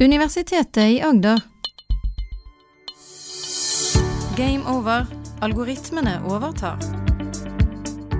Universitetet 0.00 0.76
i 0.90 1.02
Agder. 1.02 1.40
Game 4.36 4.66
over. 4.66 5.06
Algoritmene 5.40 6.20
overtar. 6.26 6.78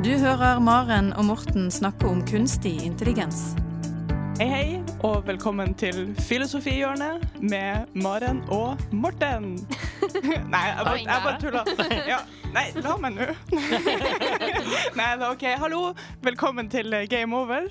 Du 0.04 0.10
hører 0.18 0.60
Maren 0.60 1.12
og 1.18 1.24
Morten 1.24 1.70
snakke 1.74 2.06
om 2.06 2.20
kunstig 2.26 2.76
intelligens. 2.86 3.56
Hei, 4.38 4.46
hei, 4.50 4.68
og 5.02 5.26
velkommen 5.26 5.74
til 5.74 6.14
Filosofihjørnet 6.28 7.26
med 7.42 7.90
Maren 7.94 8.44
og 8.54 8.78
Morten. 8.92 9.56
Nei, 10.54 10.64
jeg 10.70 10.84
bare, 10.84 10.96
jeg 11.02 11.20
bare 11.26 11.36
tulla. 11.42 11.64
Ja, 12.06 12.20
nei, 12.54 12.68
la 12.86 12.96
meg 13.02 13.18
nå. 13.18 13.28
Nei, 14.98 15.10
da, 15.18 15.32
OK. 15.32 15.46
Hallo. 15.58 15.88
Velkommen 16.22 16.70
til 16.70 16.94
Game 17.10 17.34
Over, 17.34 17.66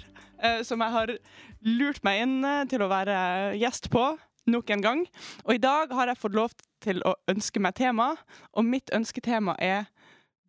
som 0.67 0.81
jeg 0.83 0.95
har 0.97 1.15
lurt 1.63 2.03
meg 2.03 2.23
inn 2.25 2.37
eh, 2.47 2.65
til 2.71 2.83
å 2.83 2.91
være 2.91 3.15
gjest 3.59 3.89
på 3.93 4.03
nok 4.49 4.73
en 4.75 4.83
gang. 4.83 5.05
Og 5.45 5.55
i 5.55 5.63
dag 5.63 5.91
har 5.95 6.11
jeg 6.11 6.19
fått 6.19 6.37
lov 6.37 6.53
til 6.83 6.99
å 7.07 7.15
ønske 7.31 7.61
meg 7.63 7.77
tema, 7.79 8.13
og 8.51 8.67
mitt 8.67 8.91
ønsketema 8.95 9.55
er 9.61 9.87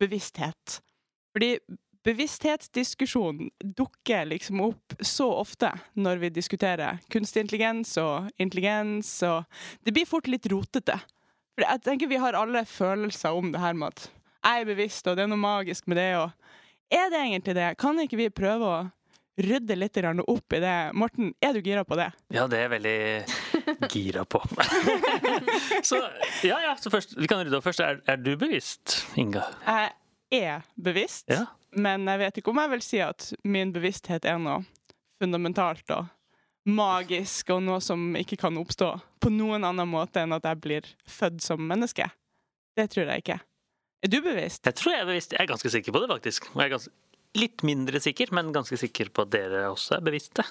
bevissthet. 0.01 0.79
Fordi 1.35 1.55
bevissthetsdiskusjonen 2.05 3.49
dukker 3.77 4.27
liksom 4.29 4.61
opp 4.67 4.97
så 4.99 5.29
ofte 5.39 5.71
når 5.97 6.19
vi 6.21 6.33
diskuterer 6.35 6.99
kunstig 7.11 7.45
intelligens 7.45 7.95
og 8.01 8.27
intelligens, 8.37 9.15
og 9.25 9.47
det 9.87 9.95
blir 9.95 10.09
fort 10.09 10.27
litt 10.29 10.45
rotete. 10.51 10.99
For 11.55 11.63
jeg 11.63 11.83
tenker 11.87 12.11
vi 12.11 12.19
har 12.21 12.37
alle 12.37 12.65
følelser 12.67 13.33
om 13.33 13.53
det 13.55 13.63
her 13.63 13.77
med 13.79 13.95
at 13.95 14.09
jeg 14.45 14.61
er 14.61 14.69
bevisst, 14.69 15.07
og 15.07 15.15
det 15.17 15.23
er 15.23 15.31
noe 15.31 15.41
magisk 15.41 15.87
med 15.89 15.97
det, 15.97 16.11
og 16.19 16.93
er 16.93 17.09
det 17.09 17.23
egentlig 17.23 17.55
det? 17.57 17.71
Kan 17.81 17.97
ikke 18.03 18.19
vi 18.19 18.27
prøve 18.29 18.67
å 18.69 18.83
rydde 19.41 19.75
litt 19.75 19.97
opp 20.27 20.53
i 20.53 20.59
det? 20.63 20.75
Morten, 20.93 21.33
er 21.43 21.53
du 21.53 21.61
gira 21.61 21.83
på 21.83 21.95
det? 21.99 22.11
Ja, 22.31 22.47
det 22.47 22.57
er 22.57 22.61
jeg 22.67 22.73
veldig 22.75 22.99
gira 23.93 24.25
på. 24.25 24.41
så 25.83 25.99
ja, 26.43 26.59
ja, 26.63 26.75
så 26.79 26.89
først, 26.93 27.15
vi 27.17 27.27
kan 27.27 27.43
rydde 27.43 27.57
opp 27.59 27.65
først. 27.67 27.79
Er, 27.83 28.01
er 28.07 28.17
du 28.21 28.35
bevisst, 28.39 29.01
Inga? 29.19 29.43
Jeg 29.65 30.45
er 30.45 30.65
bevisst, 30.75 31.27
Ja. 31.31 31.45
men 31.75 32.07
jeg 32.07 32.19
vet 32.23 32.37
ikke 32.41 32.51
om 32.53 32.61
jeg 32.63 32.71
vil 32.75 32.85
si 32.85 32.99
at 33.03 33.29
min 33.43 33.73
bevissthet 33.75 34.25
er 34.25 34.39
noe 34.41 34.63
fundamentalt 35.21 35.89
og 35.95 36.07
magisk 36.65 37.51
og 37.53 37.61
noe 37.63 37.81
som 37.83 38.15
ikke 38.17 38.39
kan 38.41 38.55
oppstå 38.57 38.87
på 39.21 39.29
noen 39.33 39.63
annen 39.67 39.87
måte 39.89 40.23
enn 40.23 40.33
at 40.35 40.47
jeg 40.49 40.61
blir 40.63 40.87
født 41.07 41.43
som 41.45 41.61
menneske. 41.61 42.07
Det 42.75 42.87
tror 42.91 43.11
jeg 43.13 43.23
ikke. 43.23 43.37
Er 44.05 44.11
du 44.11 44.17
bevisst? 44.21 44.65
Jeg 44.67 44.75
tror 44.77 44.91
jeg 44.93 45.01
er 45.03 45.07
bevisst. 45.09 45.31
Jeg 45.33 45.41
er 45.45 45.49
ganske 45.49 45.69
sikker 45.71 45.93
på 45.95 46.01
det, 46.03 46.09
faktisk. 46.11 46.49
Og 46.51 46.59
jeg 46.61 46.67
er 46.67 46.73
ganske, 46.75 46.91
litt 47.35 47.63
mindre 47.67 47.99
sikker, 48.03 48.31
men 48.35 48.53
ganske 48.55 48.77
sikker 48.79 49.11
på 49.15 49.25
at 49.25 49.33
dere 49.35 49.65
også 49.71 49.97
er 49.99 50.05
bevisste. 50.05 50.45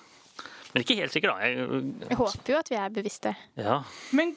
Men 0.75 0.83
ikke 0.83 0.97
helt 0.99 1.15
sikker, 1.15 1.31
da. 1.31 1.47
Jeg, 1.47 1.83
Jeg 2.11 2.19
håper 2.19 2.53
jo 2.55 2.61
at 2.61 2.71
vi 2.73 2.79
er 2.81 2.95
bevisste. 2.97 3.35
ja. 3.61 3.83
Men 4.13 4.35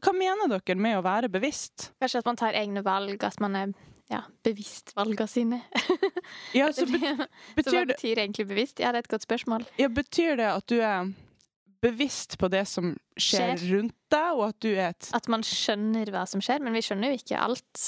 hva 0.00 0.12
mener 0.16 0.48
dere 0.48 0.78
med 0.80 0.96
å 0.98 1.02
være 1.04 1.28
bevisst? 1.32 1.90
Kanskje 2.00 2.20
at 2.22 2.28
man 2.28 2.38
tar 2.40 2.56
egne 2.56 2.82
valg, 2.86 3.22
at 3.26 3.40
man 3.44 3.56
er 3.58 3.72
ja, 4.08 4.22
bevisst 4.46 4.92
valgene 4.96 5.26
sine. 5.28 5.58
Ja, 6.56 6.68
så, 6.76 6.86
be 6.88 6.98
Så 7.00 7.14
hva 7.16 7.26
betyr, 7.58 7.78
det, 7.84 7.86
betyr 7.96 8.20
egentlig 8.22 8.46
bevisst? 8.48 8.80
Ja, 8.80 8.92
det 8.94 9.02
er 9.02 9.06
et 9.06 9.12
godt 9.12 9.26
spørsmål. 9.26 9.66
ja, 9.80 9.88
betyr 9.92 10.36
det 10.40 10.48
at 10.52 10.66
du 10.70 10.78
er 10.80 11.10
bevisst 11.84 12.38
på 12.40 12.48
det 12.50 12.64
som 12.70 12.94
skjer, 13.20 13.56
Skjer. 13.58 13.66
rundt 13.76 13.94
deg, 14.10 14.30
og 14.38 14.44
at 14.48 14.58
du 14.64 14.70
er 14.72 14.88
et 14.94 15.10
At 15.14 15.28
man 15.32 15.44
skjønner 15.46 16.08
hva 16.14 16.24
som 16.30 16.40
skjer, 16.44 16.62
men 16.64 16.72
vi 16.76 16.82
skjønner 16.86 17.12
jo 17.12 17.20
ikke 17.20 17.40
alt 17.42 17.82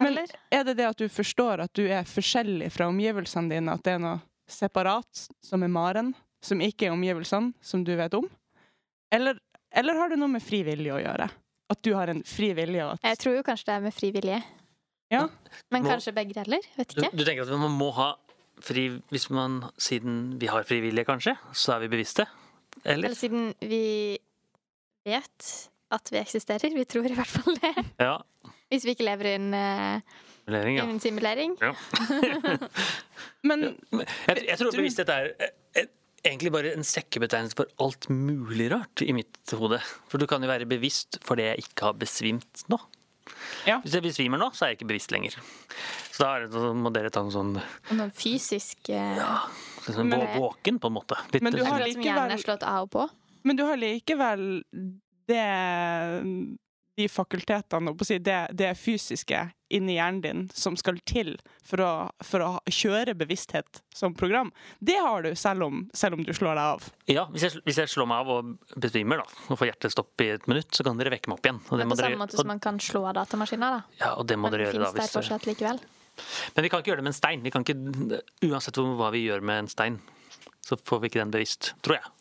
Men- 0.00 0.26
Er 0.50 0.64
det 0.64 0.76
det 0.78 0.86
at 0.86 0.96
du 0.96 1.08
forstår 1.08 1.60
at 1.64 1.72
du 1.74 1.84
er 1.86 2.02
forskjellig 2.04 2.70
fra 2.72 2.86
omgivelsene 2.88 3.50
dine, 3.50 3.72
at 3.72 3.82
det 3.82 3.92
er 3.94 3.98
noe 3.98 4.20
separat, 4.48 5.28
som 5.44 5.62
er 5.62 5.68
Maren, 5.68 6.14
som 6.42 6.58
ikke 6.60 6.86
er 6.88 6.92
omgivelsene, 6.96 7.52
som 7.60 7.84
du 7.84 7.94
vet 7.96 8.14
om? 8.14 8.28
Eller, 9.12 9.38
eller 9.72 9.94
har 9.94 10.08
det 10.08 10.18
noe 10.18 10.28
med 10.28 10.42
fri 10.42 10.62
vilje 10.66 10.92
å 10.96 11.02
gjøre? 11.02 11.28
At 11.70 11.82
du 11.82 11.92
har 11.94 12.08
en 12.08 12.22
fri 12.26 12.52
vilje? 12.54 12.82
og 12.84 12.98
Jeg 13.04 13.18
tror 13.18 13.36
jo 13.36 13.42
kanskje 13.46 13.66
det 13.66 13.74
er 13.76 13.80
med 13.84 13.94
fri 13.94 14.10
vilje. 14.10 14.42
Ja. 15.10 15.28
Men 15.70 15.82
Må- 15.84 15.90
kanskje 15.90 16.14
begge 16.14 16.34
deler? 16.34 16.60
Vet 16.76 16.94
Du, 16.94 17.02
ikke. 17.02 17.16
du 17.16 17.24
tenker 17.24 17.42
at 17.42 17.58
man 17.58 17.76
må 17.78 17.92
ha 17.94 18.14
fri 18.60 18.88
Hvis 19.10 19.28
man, 19.30 19.70
siden 19.78 20.38
vi 20.38 20.46
har 20.46 20.62
frivillige, 20.64 21.04
kanskje, 21.06 21.36
så 21.52 21.74
er 21.76 21.80
vi 21.86 21.88
bevisste? 21.96 22.26
Eller? 22.84 23.08
Eller 23.08 23.16
siden 23.16 23.54
vi 23.60 24.18
vet 25.06 25.68
at 25.90 26.10
vi 26.12 26.18
eksisterer. 26.20 26.72
Vi 26.74 26.84
tror 26.84 27.06
i 27.10 27.14
hvert 27.14 27.26
fall 27.26 27.56
det. 27.56 27.72
Ja. 27.98 28.18
Hvis 28.70 28.84
vi 28.86 28.94
ikke 28.94 29.06
lever 29.08 29.26
i 29.32 29.34
en, 29.38 29.48
eh, 29.54 30.18
Simulering, 30.46 30.76
ja. 30.78 30.84
en 30.90 31.00
simulering. 31.02 31.56
ja. 31.62 31.72
men 33.46 33.64
Jeg, 33.92 34.44
jeg 34.48 34.58
tror 34.58 34.74
bevissthet 34.74 35.10
er 35.14 35.28
eh, 35.78 35.88
egentlig 36.26 36.52
bare 36.54 36.72
en 36.76 36.86
sekkebetegnelse 36.86 37.56
for 37.58 37.70
alt 37.84 38.08
mulig 38.10 38.70
rart 38.72 39.02
i 39.06 39.12
mitt 39.16 39.54
hode. 39.58 39.78
For 40.10 40.18
du 40.22 40.26
kan 40.30 40.42
jo 40.44 40.50
være 40.50 40.66
bevisst 40.70 41.20
fordi 41.26 41.46
jeg 41.50 41.66
ikke 41.66 41.90
har 41.90 41.98
besvimt 42.00 42.64
nå. 42.72 42.80
Ja. 43.68 43.76
Hvis 43.84 43.94
jeg 43.94 44.02
besvimer 44.02 44.40
nå, 44.40 44.48
så 44.56 44.64
er 44.66 44.72
jeg 44.72 44.80
ikke 44.80 44.88
bevisst 44.90 45.12
lenger. 45.14 45.36
Så 46.10 46.24
da 46.24 46.30
er 46.38 46.46
det, 46.46 46.50
så 46.56 46.72
må 46.74 46.90
dere 46.94 47.12
ta 47.14 47.22
noe 47.22 47.34
sånn, 47.34 47.52
Noen 47.60 48.00
noe 48.00 48.14
fysisk 48.16 48.90
eh, 48.90 49.20
sånn 49.86 50.10
Men- 50.10 50.26
våken, 50.34 50.80
på 50.82 50.90
en 50.90 50.96
måte. 50.96 51.18
Litt, 51.34 51.44
Men 51.46 51.54
du 51.54 51.62
har 51.64 51.84
likevel- 51.84 52.08
hjernen 52.10 52.42
slått 52.42 52.66
av 52.66 52.88
og 52.88 52.90
på. 52.96 53.06
Men 53.46 53.56
du 53.56 53.62
har 53.68 53.78
likevel 53.80 54.42
det 55.30 55.44
de 57.00 57.08
fakultetene, 57.10 57.94
si, 58.06 58.18
det, 58.22 58.38
det 58.56 58.74
fysiske 58.78 59.40
inni 59.70 59.94
hjernen 59.96 60.20
din 60.24 60.40
som 60.54 60.74
skal 60.78 60.98
til 61.06 61.36
for 61.66 61.82
å, 61.84 61.90
for 62.26 62.42
å 62.42 62.50
kjøre 62.70 63.14
bevissthet 63.18 63.80
som 63.94 64.14
program. 64.18 64.50
Det 64.82 64.98
har 64.98 65.22
du, 65.24 65.30
selv 65.38 65.68
om, 65.68 65.84
selv 65.96 66.18
om 66.18 66.24
du 66.26 66.32
slår 66.36 66.58
deg 66.58 66.72
av. 66.74 66.88
Ja, 67.10 67.24
hvis 67.32 67.46
jeg, 67.46 67.62
hvis 67.68 67.78
jeg 67.80 67.92
slår 67.92 68.08
meg 68.10 68.24
av 68.24 68.32
og 68.34 68.80
besvimer 68.82 69.22
da, 69.22 69.28
og 69.48 69.60
får 69.60 69.70
hjertestopp 69.72 70.24
i 70.26 70.30
et 70.34 70.48
minutt, 70.50 70.68
så 70.74 70.86
kan 70.86 70.98
dere 71.00 71.14
vekke 71.14 71.30
meg 71.30 71.38
opp 71.38 71.48
igjen. 71.48 71.62
Og 71.68 71.72
det 71.78 71.86
Men 71.86 71.92
må 71.92 71.96
på 71.96 72.00
dere, 72.02 72.10
samme 72.12 72.24
måte 72.24 72.36
og, 72.36 72.42
som 72.42 72.50
man 72.50 72.62
kan 72.66 72.80
slå 72.82 73.04
av 73.10 73.16
datamaskiner, 73.20 73.78
da. 73.78 73.98
ja, 74.02 74.12
og 74.18 74.26
det 74.30 74.38
må 74.40 74.48
Men 74.48 74.56
dere 74.56 74.68
gjøre 74.68 74.80
da. 74.82 74.92
finnes 74.92 75.10
der 75.12 75.18
fortsatt 75.20 75.46
likevel. 75.50 75.82
men 76.56 76.64
vi 76.66 76.70
kan 76.72 76.82
ikke 76.82 76.92
gjøre 76.92 77.02
det 77.02 77.06
med 77.08 77.14
en 77.14 77.20
stein. 77.20 77.44
Vi 77.46 77.52
kan 77.54 77.66
ikke, 77.66 78.22
uansett 78.50 78.80
hva 78.82 79.12
vi 79.14 79.22
gjør 79.28 79.44
med 79.52 79.64
en 79.64 79.70
stein, 79.70 80.00
så 80.66 80.76
får 80.76 81.04
vi 81.04 81.12
ikke 81.12 81.22
den 81.22 81.36
bevisst, 81.36 81.74
tror 81.86 82.00
jeg. 82.00 82.16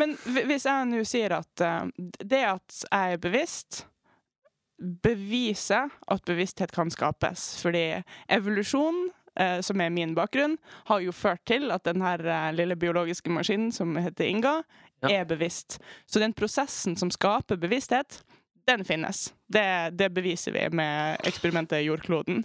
Men 0.00 0.14
hvis 0.24 0.64
jeg 0.64 0.88
nå 0.88 1.02
sier 1.06 1.34
at 1.36 1.62
eh, 1.62 1.90
det 2.24 2.42
at 2.48 2.78
jeg 2.88 3.18
er 3.18 3.20
bevisst, 3.20 3.84
beviser 4.78 5.88
at 6.12 6.24
bevissthet 6.28 6.72
kan 6.72 6.90
skapes. 6.92 7.62
Fordi 7.62 8.02
evolusjon, 8.28 9.10
eh, 9.40 9.60
som 9.64 9.80
er 9.80 9.90
min 9.90 10.14
bakgrunn, 10.14 10.56
har 10.90 11.00
jo 11.00 11.12
ført 11.12 11.44
til 11.48 11.70
at 11.72 11.84
den 11.84 12.02
her 12.04 12.20
eh, 12.26 12.52
lille 12.56 12.76
biologiske 12.76 13.30
maskinen 13.32 13.72
som 13.72 13.96
heter 13.96 14.24
Inga, 14.28 14.62
Ja. 15.02 15.08
er 15.20 15.24
bevisst. 15.28 15.78
Så 16.06 16.18
den 16.18 16.32
prosessen 16.32 16.96
som 16.96 17.10
skaper 17.10 17.56
bevissthet, 17.60 18.22
den 18.66 18.84
finnes. 18.84 19.34
Det, 19.46 19.90
det 19.92 20.08
beviser 20.14 20.52
vi 20.52 20.62
med 20.72 21.20
eksperimentet 21.28 21.84
Jordkloden. 21.84 22.44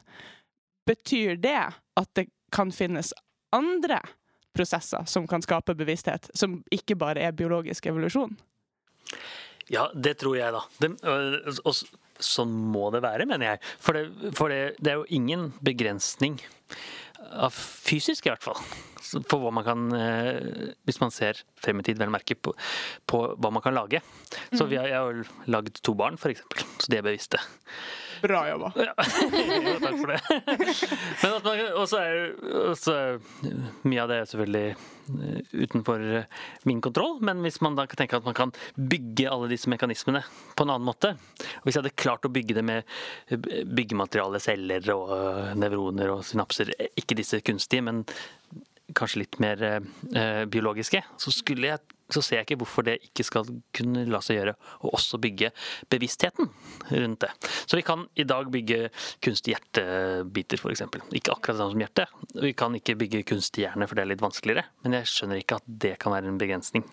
Betyr 0.86 1.36
det 1.40 1.56
at 1.98 2.09
det 2.13 2.28
kan 2.52 2.72
finnes 2.75 3.13
andre 3.56 4.02
prosesser 4.53 5.06
som 5.08 5.28
kan 5.28 5.42
skape 5.42 5.74
bevissthet, 5.80 6.28
som 6.36 6.59
ikke 6.75 6.96
bare 7.00 7.24
er 7.24 7.31
biologisk 7.31 7.86
evolusjon? 7.88 8.36
Ja, 9.72 9.88
det 9.96 10.18
tror 10.19 10.36
jeg, 10.36 10.52
da. 10.52 10.62
Det, 10.84 10.92
og, 11.08 11.56
og 11.66 11.75
sånn 12.26 12.54
må 12.74 12.90
det 12.94 13.04
være, 13.06 13.28
mener 13.30 13.54
jeg. 13.54 13.62
For, 13.84 13.98
det, 13.98 14.34
for 14.38 14.54
det, 14.54 14.78
det 14.80 14.94
er 14.94 15.02
jo 15.02 15.20
ingen 15.20 15.52
begrensning 15.66 16.40
av 17.32 17.54
fysisk, 17.54 18.26
i 18.26 18.32
hvert 18.32 18.44
fall. 18.44 18.59
For 19.28 19.42
hva 19.42 19.52
man 19.54 19.66
kan 19.66 19.88
eh, 19.98 20.72
Hvis 20.88 21.00
man 21.02 21.12
ser 21.14 21.40
frem 21.60 21.81
i 21.81 21.86
tid, 21.86 22.00
vel 22.00 22.12
merke, 22.14 22.38
på, 22.38 22.54
på 23.10 23.22
hva 23.36 23.52
man 23.54 23.64
kan 23.64 23.76
lage. 23.76 24.02
Så 24.54 24.68
vi 24.70 24.80
har, 24.80 24.88
jeg 24.90 25.02
har 25.02 25.52
lagd 25.52 25.81
to 25.84 25.96
barn, 25.98 26.20
eksempel. 26.20 26.66
Så 26.80 26.92
de 26.92 27.00
er 27.00 27.06
bevisste. 27.06 27.42
Bra 28.22 28.42
jobba. 28.50 28.72
Ja, 28.82 28.94
takk 29.82 29.98
for 29.98 30.12
det. 30.12 30.20
Men 31.22 31.36
at 31.36 31.46
man, 31.46 31.62
også 31.82 32.00
er 32.02 32.18
også, 32.72 32.96
mye 33.88 34.02
av 34.04 34.12
det 34.12 34.18
er 34.22 34.30
selvfølgelig 34.30 34.66
eh, 34.72 35.54
utenfor 35.64 36.04
eh, 36.20 36.42
min 36.70 36.81
kontroll, 36.84 37.20
men 37.26 37.42
hvis 37.46 37.62
man 37.66 37.78
da 37.78 37.86
kan 37.90 38.02
tenke 38.02 38.20
at 38.20 38.28
man 38.28 38.38
kan 38.38 38.54
bygge 38.76 39.30
alle 39.31 39.50
disse 39.51 39.72
mekanismene 39.72 40.24
på 40.56 40.66
en 40.66 40.74
annen 40.74 40.88
måte 40.88 41.13
Hvis 41.63 41.75
jeg 41.75 41.81
hadde 41.81 41.95
klart 42.00 42.28
å 42.28 42.34
bygge 42.34 42.57
det 42.57 42.66
med 42.68 42.84
eh, 43.31 43.63
byggemateriale, 43.66 44.42
celler 44.44 44.92
og 44.95 45.16
nevroner 45.60 46.13
og 46.13 46.25
synapser, 46.28 46.74
ikke 47.00 47.18
disse 47.19 47.42
kunstige, 47.45 47.86
men 47.88 48.06
kanskje 48.98 49.22
litt 49.22 49.38
mer 49.40 49.62
biologiske, 50.51 51.00
så 51.16 51.31
skulle 51.31 51.69
jeg 51.69 52.00
så 52.16 52.24
ser 52.25 52.40
jeg 52.40 52.48
ikke 52.50 52.60
hvorfor 52.63 52.86
det 52.88 52.98
ikke 53.08 53.25
skal 53.28 53.48
kunne 53.75 54.06
la 54.10 54.22
seg 54.24 54.40
gjøre 54.40 54.56
å 54.84 54.92
også 54.98 55.19
bygge 55.22 55.52
bevisstheten 55.92 56.50
rundt 56.92 57.22
det. 57.24 57.31
Så 57.66 57.80
vi 57.80 57.86
kan 57.88 58.06
i 58.19 58.25
dag 58.28 58.50
bygge 58.52 58.90
kunstige 59.24 59.58
hjertebiter, 59.58 60.62
f.eks. 60.62 60.86
Ikke 61.18 61.36
akkurat 61.36 61.56
det 61.56 61.62
samme 61.62 61.75
som 61.75 61.84
hjerte. 61.84 62.08
Vi 62.42 62.54
kan 62.58 62.75
ikke 62.78 62.98
bygge 63.00 63.24
kunstig 63.28 63.66
hjerne, 63.66 63.88
for 63.88 63.98
det 63.98 64.06
er 64.06 64.12
litt 64.13 64.24
vanskeligere. 64.24 64.66
Men 64.86 64.98
jeg 65.00 65.12
skjønner 65.12 65.42
ikke 65.42 65.60
at 65.62 65.69
det 65.86 65.96
kan 66.02 66.16
være 66.16 66.31
en 66.31 66.42
begrensning. 66.42 66.88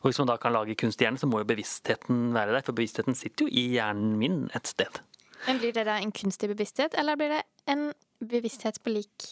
Og 0.00 0.08
hvis 0.08 0.20
man 0.22 0.30
da 0.32 0.38
kan 0.40 0.54
lage 0.54 0.76
kunstig 0.78 1.06
hjerne, 1.06 1.20
så 1.20 1.28
må 1.30 1.42
jo 1.42 1.48
bevisstheten 1.48 2.28
være 2.36 2.56
der. 2.56 2.66
For 2.66 2.76
bevisstheten 2.76 3.16
sitter 3.18 3.46
jo 3.46 3.52
i 3.52 3.68
hjernen 3.76 4.16
min 4.20 4.44
et 4.56 4.70
sted. 4.70 5.02
Men 5.46 5.60
Blir 5.62 5.74
det 5.76 5.86
da 5.86 5.98
en 6.02 6.12
kunstig 6.14 6.50
bevissthet, 6.50 6.96
eller 6.98 7.18
blir 7.18 7.36
det 7.36 7.42
en 7.70 7.90
bevissthet 8.18 8.80
på 8.82 8.90
lik 8.96 9.28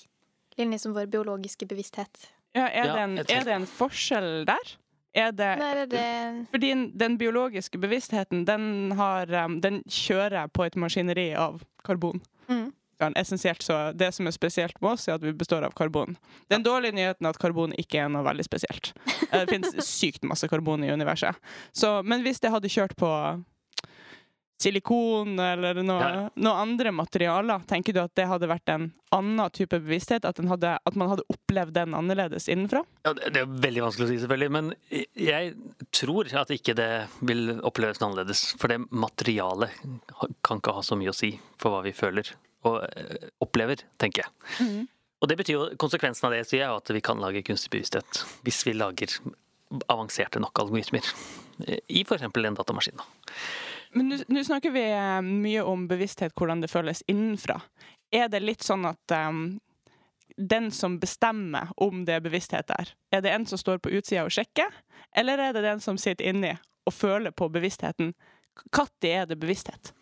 linje 0.56 0.78
som 0.84 0.94
vår 0.96 1.10
biologiske 1.12 1.66
bevissthet? 1.68 2.30
Ja, 2.56 2.68
er, 2.68 2.86
Ja, 2.86 2.92
det 2.94 3.02
en, 3.02 3.18
er 3.18 3.48
det 3.48 3.54
en 3.56 3.66
forskjell 3.68 4.46
der? 4.48 4.76
Er 5.16 5.32
det, 5.32 5.50
Nei, 5.58 5.70
det, 5.78 5.86
det 5.94 6.46
Fordi 6.52 6.72
den 7.00 7.14
biologiske 7.20 7.78
bevisstheten, 7.80 8.44
den, 8.48 8.92
har, 8.98 9.30
um, 9.46 9.58
den 9.64 9.80
kjører 9.88 10.50
på 10.52 10.66
et 10.66 10.76
maskineri 10.76 11.30
av 11.34 11.62
karbon. 11.86 12.20
mm. 12.50 12.66
Ja, 12.96 13.10
essensielt 13.20 13.60
så 13.60 13.92
Det 13.92 14.06
som 14.16 14.24
er 14.26 14.32
spesielt 14.32 14.78
med 14.80 14.94
oss, 14.94 15.02
er 15.08 15.18
at 15.18 15.24
vi 15.24 15.32
består 15.36 15.66
av 15.66 15.74
karbon. 15.76 16.14
Den 16.48 16.62
dårlige 16.64 16.94
nyheten 16.96 17.26
er 17.26 17.34
at 17.34 17.38
karbon 17.42 17.74
ikke 17.76 17.98
er 18.00 18.08
noe 18.08 18.24
veldig 18.24 18.44
spesielt. 18.46 18.92
Eh, 19.26 19.42
Det 19.42 19.50
finnes 19.50 19.84
sykt 19.84 20.22
masse 20.24 20.48
karbon 20.48 20.84
i 20.86 20.88
universet. 20.94 21.34
Så, 21.74 21.90
men 22.06 22.22
hvis 22.24 22.40
det 22.40 22.52
hadde 22.54 22.70
kjørt 22.72 22.94
på 22.96 23.08
silikon 24.62 25.38
eller 25.42 25.82
noe, 25.84 26.00
Ja. 26.00 26.30
noe 26.34 26.54
andre 26.62 26.90
materialer, 26.92 27.60
tenker 27.68 27.92
du 27.92 28.00
at 28.00 28.14
det 28.16 28.26
hadde 28.26 28.48
vært 28.48 28.68
en 28.72 28.86
annen 29.12 29.50
type 29.50 29.76
bevissthet? 29.78 30.24
At, 30.24 30.36
den 30.40 30.48
hadde, 30.48 30.78
at 30.84 30.96
man 30.96 31.10
hadde 31.12 31.26
opplevd 31.32 31.74
den 31.76 31.92
annerledes 31.94 32.48
innenfra? 32.48 32.82
Ja, 33.04 33.12
det 33.12 33.36
er 33.42 33.46
veldig 33.46 33.84
vanskelig 33.84 34.06
å 34.06 34.10
si, 34.10 34.18
selvfølgelig. 34.24 34.50
Men 34.56 34.72
jeg 35.14 35.54
tror 35.92 36.32
at 36.40 36.50
ikke 36.56 36.74
det 36.78 36.90
vil 37.20 37.60
oppleves 37.60 38.00
noe 38.00 38.10
annerledes. 38.10 38.46
For 38.60 38.68
det 38.72 38.80
materialet 38.90 39.70
kan 40.42 40.58
ikke 40.62 40.74
ha 40.78 40.82
så 40.82 40.96
mye 40.98 41.12
å 41.12 41.16
si 41.16 41.34
for 41.60 41.76
hva 41.76 41.82
vi 41.86 41.92
føler 41.96 42.32
og 42.66 42.80
eh, 42.96 43.28
opplever, 43.44 43.84
tenker 44.00 44.24
jeg. 44.24 44.86
Og 45.22 45.28
det 45.30 45.36
betyr 45.38 45.54
jo, 45.54 45.66
Konsekvensen 45.80 46.26
av 46.28 46.32
det 46.34 46.42
sier 46.48 46.64
jeg, 46.64 46.80
at 46.80 46.90
vi 46.96 47.00
kan 47.04 47.20
lage 47.22 47.44
kunstig 47.46 47.70
bevissthet 47.76 48.24
hvis 48.44 48.64
vi 48.66 48.74
lager 48.76 49.12
avanserte 49.90 50.40
nok 50.42 50.58
algoritmer. 50.64 51.06
I 51.66 52.02
f.eks. 52.04 52.22
en 52.26 52.58
datamaskin. 52.58 52.98
da. 52.98 53.06
Men 53.96 54.12
nå- 54.12 54.44
snakker 54.44 54.70
vi 54.74 54.82
eh, 54.92 55.20
mye 55.24 55.62
om 55.64 55.86
bevissthet, 55.88 56.34
hvordan 56.36 56.60
det 56.64 56.70
føles 56.72 57.02
innenfra. 57.08 57.60
Er 58.14 58.28
det 58.32 58.42
litt 58.44 58.62
sånn 58.62 58.84
at 58.86 59.16
um, 59.16 59.58
den 60.36 60.70
som 60.74 60.98
bestemmer 61.00 61.72
om 61.80 62.04
det 62.06 62.18
er 62.18 62.24
bevissthet 62.24 62.68
der, 62.68 62.92
er 63.10 63.24
det 63.24 63.32
en 63.32 63.46
som 63.48 63.58
står 63.60 63.80
på 63.82 63.90
utsida 63.96 64.26
og 64.26 64.34
sjekker, 64.34 64.68
eller 65.16 65.40
er 65.48 65.56
det 65.56 65.64
den 65.64 65.80
som 65.82 65.98
sitter 65.98 66.28
inni 66.28 66.52
og 66.86 66.94
føler 66.94 67.32
på 67.34 67.48
bevisstheten? 67.52 68.12
Når 68.72 68.88
er 69.04 69.26
det 69.28 69.36
bevissthet? 69.40 69.92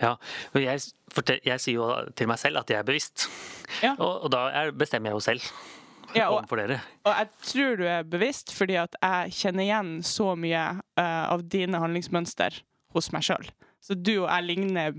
Ja, 0.00 0.14
og 0.54 0.62
jeg, 0.62 0.80
jeg 1.44 1.60
sier 1.60 1.74
jo 1.76 1.88
til 2.16 2.28
meg 2.30 2.40
selv 2.40 2.62
at 2.62 2.70
jeg 2.72 2.80
er 2.80 2.86
bevisst. 2.88 3.26
Ja. 3.84 3.92
Og, 3.98 4.24
og 4.26 4.32
da 4.32 4.46
er, 4.62 4.72
bestemmer 4.76 5.12
jeg 5.12 5.18
jo 5.20 5.24
selv 5.24 5.48
Ja, 6.16 6.26
og, 6.30 6.38
overfor 6.42 6.60
dere. 6.60 6.80
og 7.08 7.14
jeg 7.16 7.28
tror 7.48 7.76
du 7.80 7.84
er 7.88 8.02
bevisst 8.08 8.52
fordi 8.56 8.76
at 8.80 8.96
jeg 9.00 9.32
kjenner 9.38 9.64
igjen 9.64 9.92
så 10.04 10.32
mye 10.36 10.64
uh, 11.00 11.24
av 11.32 11.44
dine 11.52 11.80
handlingsmønster 11.80 12.58
hos 12.94 13.10
meg 13.14 13.24
sjøl. 13.26 13.48
Så 13.82 13.96
du 13.98 14.12
og 14.22 14.28
jeg 14.28 14.46
ligner 14.46 14.92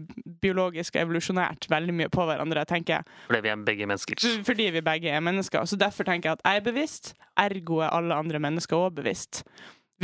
biologisk 0.44 0.98
og 0.98 1.06
evolusjonært 1.06 1.69
veldig 1.72 1.94
mye 1.95 2.10
på 2.12 2.25
hverandre. 2.28 2.66
tenker 2.68 2.98
jeg. 2.98 3.06
Fordi 3.30 3.42
vi 3.45 3.51
er 3.54 3.62
begge 3.69 3.88
mennesker. 3.88 4.25
Fordi 4.44 4.66
vi 4.75 4.81
begge 4.84 5.10
er 5.10 5.24
mennesker. 5.24 5.66
Så 5.66 5.80
derfor 5.80 6.04
tenker 6.04 6.30
jeg 6.30 6.40
at 6.40 6.44
jeg 6.44 6.60
er 6.60 6.66
bevisst, 6.66 7.13
ergo 7.40 7.80
er 7.80 7.95
alle 7.95 8.16
andre 8.16 8.40
mennesker 8.44 8.75
òg 8.75 8.98
bevisst. 9.00 9.44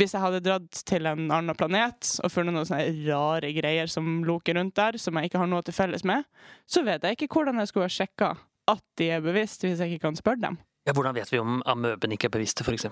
Hvis 0.00 0.14
jeg 0.14 0.22
hadde 0.22 0.40
dratt 0.40 0.80
til 0.88 1.04
en 1.10 1.26
annen 1.28 1.56
planet 1.58 2.14
og 2.24 2.32
funnet 2.32 2.56
noen 2.56 2.64
sånne 2.64 2.88
rare 3.04 3.50
greier 3.52 3.90
som 3.90 4.22
loker 4.24 4.56
rundt 4.56 4.78
der, 4.78 4.96
som 4.96 5.18
jeg 5.18 5.28
ikke 5.28 5.42
har 5.42 5.50
noe 5.50 5.66
til 5.66 5.76
felles 5.76 6.06
med, 6.08 6.24
så 6.64 6.80
vet 6.86 7.04
jeg 7.04 7.18
ikke 7.18 7.28
hvordan 7.34 7.60
jeg 7.60 7.68
skulle 7.68 7.88
ha 7.90 7.92
sjekka 7.92 8.30
at 8.70 8.84
de 8.96 9.10
er 9.12 9.20
bevisst, 9.20 9.66
hvis 9.66 9.82
jeg 9.82 9.92
ikke 9.92 10.06
kan 10.08 10.16
spørre 10.16 10.40
dem. 10.40 10.56
Ja, 10.88 10.94
hvordan 10.96 11.14
vet 11.18 11.28
vi 11.32 11.40
om 11.42 11.60
amøben 11.68 12.14
ikke 12.16 12.30
er 12.30 12.36
bevisste, 12.38 12.64
f.eks.? 12.64 12.86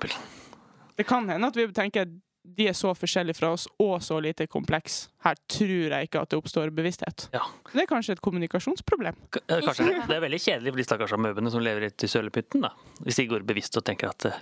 Det 0.98 1.06
kan 1.06 1.28
hende 1.30 1.48
at 1.48 1.56
vi 1.56 1.64
tenker 1.72 2.10
de 2.56 2.66
er 2.70 2.76
så 2.76 2.90
forskjellige 2.96 3.36
fra 3.38 3.50
oss 3.54 3.66
og 3.82 4.00
så 4.02 4.16
lite 4.22 4.46
kompleks. 4.50 5.08
Her 5.24 5.36
tror 5.50 5.92
jeg 5.92 6.08
ikke 6.08 6.20
at 6.24 6.30
det 6.32 6.38
oppstår 6.40 6.70
bevissthet. 6.74 7.28
Ja. 7.34 7.42
Det 7.72 7.82
er 7.84 7.88
kanskje 7.90 8.16
et 8.16 8.22
kommunikasjonsproblem. 8.24 9.16
K- 9.34 9.42
eh, 9.48 9.60
Kanskje 9.66 9.86
det. 9.90 9.96
Det 10.08 10.16
er 10.16 10.22
veldig 10.24 10.40
kjedelig 10.44 10.72
for 10.74 10.80
de 10.82 10.86
stakkars 10.88 11.12
amøbene 11.18 11.50
som 11.52 11.60
lever 11.64 11.88
i 11.90 12.08
sølepytten, 12.10 12.62
da. 12.64 12.70
Hvis 13.04 13.20
de 13.20 13.26
går 13.30 13.44
bevisst 13.48 13.76
og 13.80 13.84
tenker 13.86 14.10
at 14.10 14.28
eh, 14.30 14.38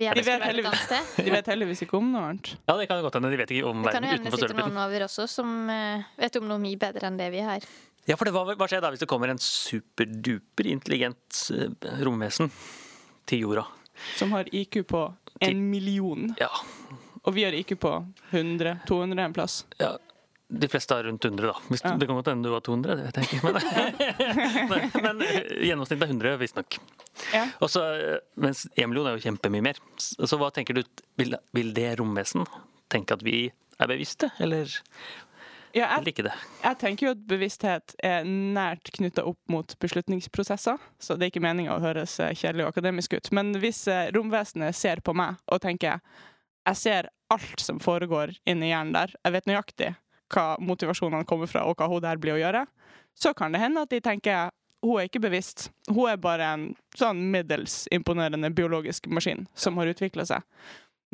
De 0.00 0.22
vet 0.26 0.42
heldigvis- 0.42 0.88
De 1.24 1.30
vet 1.32 1.46
heldigvis 1.52 1.82
ikke 1.86 1.96
om 2.00 2.10
noe 2.12 2.26
annet. 2.30 2.54
Ja, 2.68 2.76
det 2.76 2.88
kan 2.90 3.00
godt 3.04 3.14
hende. 3.20 3.30
De 3.32 3.38
vet 3.40 3.54
ikke 3.56 3.70
om 3.70 3.82
Det 3.86 3.92
kan 3.94 4.02
verden 4.02 4.10
jo 4.10 4.16
hende 4.18 4.30
det 4.34 4.40
sitter 4.42 4.58
noen 4.60 4.80
over 4.86 5.06
også 5.06 5.28
som 5.38 5.54
eh, 5.72 6.02
vet 6.20 6.36
om 6.42 6.48
noe 6.50 6.58
mye 6.60 6.76
bedre 6.82 7.08
enn 7.08 7.16
det 7.20 7.30
vi 7.32 7.44
har. 7.46 7.64
Ja, 8.06 8.14
for 8.14 8.28
det, 8.28 8.34
hva, 8.36 8.44
hva 8.54 8.68
skjer 8.70 8.82
da 8.84 8.90
hvis 8.94 9.00
det 9.02 9.08
kommer 9.10 9.32
en 9.32 9.40
superduper 9.42 10.68
intelligent 10.70 11.40
romvesen 12.06 12.50
til 13.26 13.42
jorda? 13.46 13.64
Som 14.18 14.30
har 14.36 14.46
IQ 14.54 14.82
på 14.92 15.00
en 15.40 15.62
million. 15.70 16.28
Ja, 16.38 16.50
Og 17.26 17.34
vi 17.34 17.44
har 17.46 17.54
IQ 17.58 17.74
på 17.82 17.92
100-200 18.30 19.24
en 19.28 19.32
plass. 19.36 19.64
ja. 19.82 19.96
De 20.48 20.68
fleste 20.70 20.94
har 20.94 21.02
rundt 21.02 21.24
100, 21.26 21.42
da. 21.42 21.54
Ja. 21.82 21.90
Det 21.98 22.06
kan 22.06 22.14
godt 22.14 22.28
hende 22.30 22.46
du 22.46 22.52
var 22.52 22.60
200, 22.62 22.94
det 22.94 23.04
vet 23.08 23.16
jeg 23.18 23.24
ikke. 23.26 23.50
Men, 24.70 24.84
men, 25.06 25.22
eh, 25.26 25.48
gjennomsnittet 25.66 26.04
er 26.06 26.12
100, 26.12 26.36
visstnok. 26.38 26.76
Ja. 27.32 27.40
Og 27.66 27.74
eh, 27.82 28.20
Mens 28.38 28.60
1 28.78 28.86
million 28.92 29.08
er 29.10 29.16
jo 29.16 29.24
kjempemye 29.24 29.64
mer. 29.66 29.80
Så 29.98 30.38
hva 30.38 30.52
tenker 30.54 30.78
du, 30.78 30.84
vil, 31.18 31.34
vil 31.50 31.72
det 31.74 31.96
romvesen 31.98 32.46
tenke 32.94 33.18
at 33.18 33.24
vi 33.26 33.40
er 33.50 33.90
bevisste, 33.90 34.30
eller 34.38 34.70
Ja, 35.74 35.88
jeg, 35.88 35.96
eller 35.96 36.12
ikke 36.12 36.28
det? 36.28 36.36
jeg 36.62 36.78
tenker 36.84 37.08
jo 37.08 37.16
at 37.16 37.26
bevissthet 37.34 37.96
er 38.06 38.22
nært 38.30 38.94
knytta 38.94 39.26
opp 39.26 39.42
mot 39.50 39.74
beslutningsprosesser. 39.82 40.78
Så 41.02 41.18
det 41.18 41.26
er 41.26 41.34
ikke 41.34 41.42
meninga 41.42 41.74
å 41.74 41.82
høres 41.82 42.20
eh, 42.22 42.30
kjedelig 42.38 42.68
og 42.68 42.70
akademisk 42.76 43.18
ut. 43.18 43.32
Men 43.34 43.50
hvis 43.66 43.82
romvesenet 44.14 44.78
ser 44.78 45.02
på 45.02 45.18
meg 45.18 45.42
og 45.50 45.58
tenker 45.66 45.98
jeg 46.66 46.78
ser 46.86 47.10
alt 47.32 47.62
som 47.62 47.80
foregår 47.82 48.34
inni 48.46 48.70
hjernen 48.70 48.94
der, 48.96 49.14
jeg 49.24 49.34
vet 49.34 49.48
nøyaktig 49.50 49.94
hva 50.32 50.46
motivasjonene 50.58 51.26
kommer 51.28 51.50
fra, 51.50 51.64
og 51.66 51.78
hva 51.78 51.88
hun 51.90 52.02
der 52.02 52.18
blir 52.22 52.34
å 52.34 52.40
gjøre, 52.40 52.64
så 53.16 53.32
kan 53.36 53.54
det 53.54 53.62
hende 53.62 53.84
at 53.86 53.92
de 53.92 54.00
tenker 54.02 54.50
hun 54.84 55.00
er 55.00 55.08
ikke 55.08 55.22
bevisst. 55.24 55.70
Hun 55.88 56.10
er 56.10 56.18
bare 56.20 56.48
en 56.54 56.66
sånn 56.98 57.24
middels 57.32 57.86
imponerende 57.94 58.50
biologisk 58.54 59.08
maskin 59.10 59.46
som 59.58 59.78
har 59.80 59.90
utvikla 59.90 60.26
seg. 60.28 60.44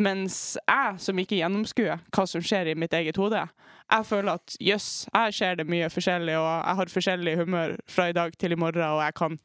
Mens 0.03 0.57
jeg, 0.59 0.97
som 1.05 1.21
ikke 1.21 1.39
gjennomskuer 1.39 2.01
hva 2.13 2.25
som 2.29 2.43
skjer 2.45 2.73
i 2.73 2.77
mitt 2.79 2.95
eget 2.97 3.21
hode, 3.21 3.45
jeg 3.93 4.09
føler 4.09 4.39
at 4.39 4.57
jøss, 4.61 4.89
jeg 5.13 5.37
ser 5.37 5.59
det 5.61 5.69
mye 5.69 5.91
forskjellig, 5.93 6.37
og 6.41 6.49
jeg 6.49 6.79
har 6.81 6.93
forskjellig 6.95 7.37
humør 7.43 7.75
fra 7.93 8.09
i 8.09 8.17
dag 8.17 8.37
til 8.41 8.57
i 8.57 8.59
morgen, 8.59 8.85
og 8.89 9.03
jeg 9.05 9.17
kan, 9.21 9.37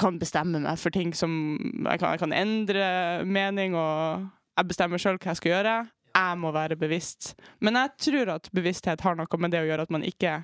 kan 0.00 0.20
bestemme 0.22 0.62
meg 0.62 0.78
for 0.78 0.94
ting 0.94 1.10
som 1.18 1.32
jeg 1.58 1.98
kan, 1.98 2.14
jeg 2.14 2.22
kan 2.22 2.36
endre 2.36 2.86
mening, 3.26 3.74
og 3.78 4.30
jeg 4.58 4.68
bestemmer 4.68 5.00
sjøl 5.00 5.18
hva 5.18 5.32
jeg 5.32 5.40
skal 5.40 5.54
gjøre. 5.54 5.74
Jeg 6.12 6.38
må 6.42 6.52
være 6.52 6.76
bevisst. 6.76 7.32
Men 7.64 7.78
jeg 7.80 7.94
tror 8.06 8.34
at 8.34 8.50
bevissthet 8.52 9.04
har 9.04 9.16
noe 9.16 9.40
med 9.40 9.54
det 9.54 9.62
å 9.62 9.68
gjøre 9.68 9.86
at 9.88 9.92
man 9.94 10.04
ikke 10.04 10.42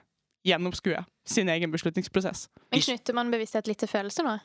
gjennomskuer 0.49 1.05
sin 1.28 1.50
egen 1.52 1.72
beslutningsprosess. 1.75 2.46
Men 2.72 2.84
knytter 2.84 3.16
man 3.16 3.32
bevissthet 3.32 3.69
litt 3.69 3.82
til 3.82 3.90
følelser 3.90 4.25
nå? 4.25 4.38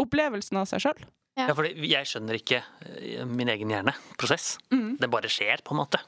Opplevelsen 0.00 0.60
av 0.60 0.68
seg 0.68 0.84
sjøl. 0.84 1.06
Ja. 1.34 1.48
Ja, 1.48 1.54
fordi 1.58 1.88
jeg 1.90 2.06
skjønner 2.06 2.36
ikke 2.38 2.60
eh, 2.86 3.24
min 3.26 3.48
egen 3.50 3.72
hjerneprosess. 3.72 4.52
Mm. 4.70 5.00
Det 5.00 5.08
bare 5.10 5.30
skjer, 5.32 5.64
på 5.66 5.74
en 5.74 5.80
måte. 5.80 5.98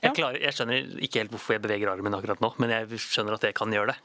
Ja. 0.00 0.08
Jeg, 0.08 0.16
klarer, 0.16 0.40
jeg 0.42 0.56
skjønner 0.56 0.88
ikke 1.06 1.22
helt 1.22 1.34
hvorfor 1.36 1.54
jeg 1.54 1.62
beveger 1.62 1.92
armen 1.92 2.16
akkurat 2.16 2.42
nå, 2.42 2.50
men 2.58 2.72
jeg 2.74 2.98
skjønner 3.04 3.36
at 3.36 3.46
jeg 3.46 3.54
kan 3.54 3.70
gjøre 3.70 3.92
det. 3.92 3.96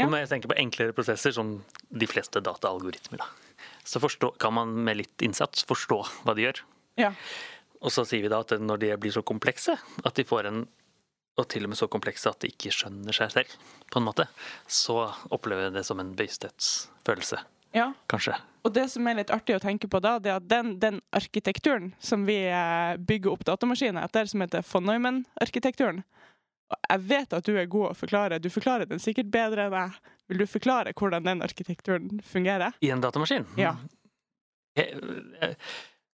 Ja. 0.00 0.08
Og 0.08 0.10
når 0.10 0.24
jeg 0.24 0.32
tenker 0.32 0.50
på 0.50 0.58
enklere 0.58 0.96
prosesser, 0.96 1.34
som 1.36 1.54
de 1.86 2.08
fleste 2.10 2.42
dataalgoritmer, 2.42 3.22
da, 3.22 3.62
så 3.86 4.02
forstå, 4.02 4.32
kan 4.42 4.56
man 4.58 4.74
med 4.88 4.98
litt 5.04 5.22
innsats 5.22 5.62
forstå 5.70 6.00
hva 6.24 6.34
de 6.34 6.48
gjør. 6.48 6.64
Ja. 7.00 7.12
Og 7.82 7.90
så 7.94 8.04
sier 8.06 8.22
vi 8.22 8.30
da 8.30 8.42
at 8.44 8.54
når 8.60 8.82
de 8.82 8.92
blir 9.00 9.14
så 9.14 9.22
komplekse, 9.26 9.74
at 10.04 10.14
de 10.18 10.24
får 10.28 10.50
en 10.50 10.62
og 11.40 11.46
til 11.48 11.64
og 11.64 11.70
med 11.72 11.78
så 11.80 11.86
komplekse 11.88 12.28
at 12.28 12.42
de 12.44 12.50
ikke 12.52 12.68
skjønner 12.74 13.16
seg 13.16 13.30
selv, 13.32 13.52
på 13.88 14.00
en 14.00 14.04
måte, 14.04 14.26
så 14.68 15.06
opplever 15.32 15.70
jeg 15.70 15.76
det 15.78 15.84
som 15.88 16.00
en 16.02 16.10
bevissthetsfølelse, 16.16 17.38
ja. 17.72 17.86
kanskje. 18.12 18.34
Og 18.62 18.74
det 18.76 18.84
som 18.92 19.06
er 19.08 19.16
litt 19.16 19.32
artig 19.32 19.56
å 19.56 19.62
tenke 19.62 19.88
på 19.90 19.98
da, 20.04 20.18
det 20.22 20.28
er 20.30 20.42
at 20.42 20.48
den, 20.50 20.74
den 20.82 21.00
arkitekturen 21.16 21.94
som 22.04 22.26
vi 22.28 22.36
eh, 22.44 22.98
bygger 23.00 23.32
opp 23.32 23.46
datamaskiner 23.48 24.04
etter, 24.04 24.28
som 24.28 24.44
heter 24.44 24.66
von 24.68 24.84
Neumann-arkitekturen 24.90 26.02
og 26.72 26.78
Jeg 26.88 27.02
vet 27.04 27.34
at 27.36 27.44
du 27.44 27.56
er 27.58 27.66
god 27.68 27.90
å 27.90 27.96
forklare. 27.96 28.38
Du 28.40 28.48
forklarer 28.48 28.88
den 28.88 29.00
sikkert 29.02 29.28
bedre 29.32 29.66
enn 29.66 29.74
jeg. 29.76 30.12
Vil 30.30 30.40
du 30.40 30.46
forklare 30.48 30.94
hvordan 30.96 31.26
den 31.26 31.42
arkitekturen 31.44 32.22
fungerer? 32.24 32.72
I 32.80 32.88
en 32.94 33.02
datamaskin? 33.02 33.44
Ja. 33.60 33.74
Jeg- 34.78 34.96
jeg- 35.42 35.56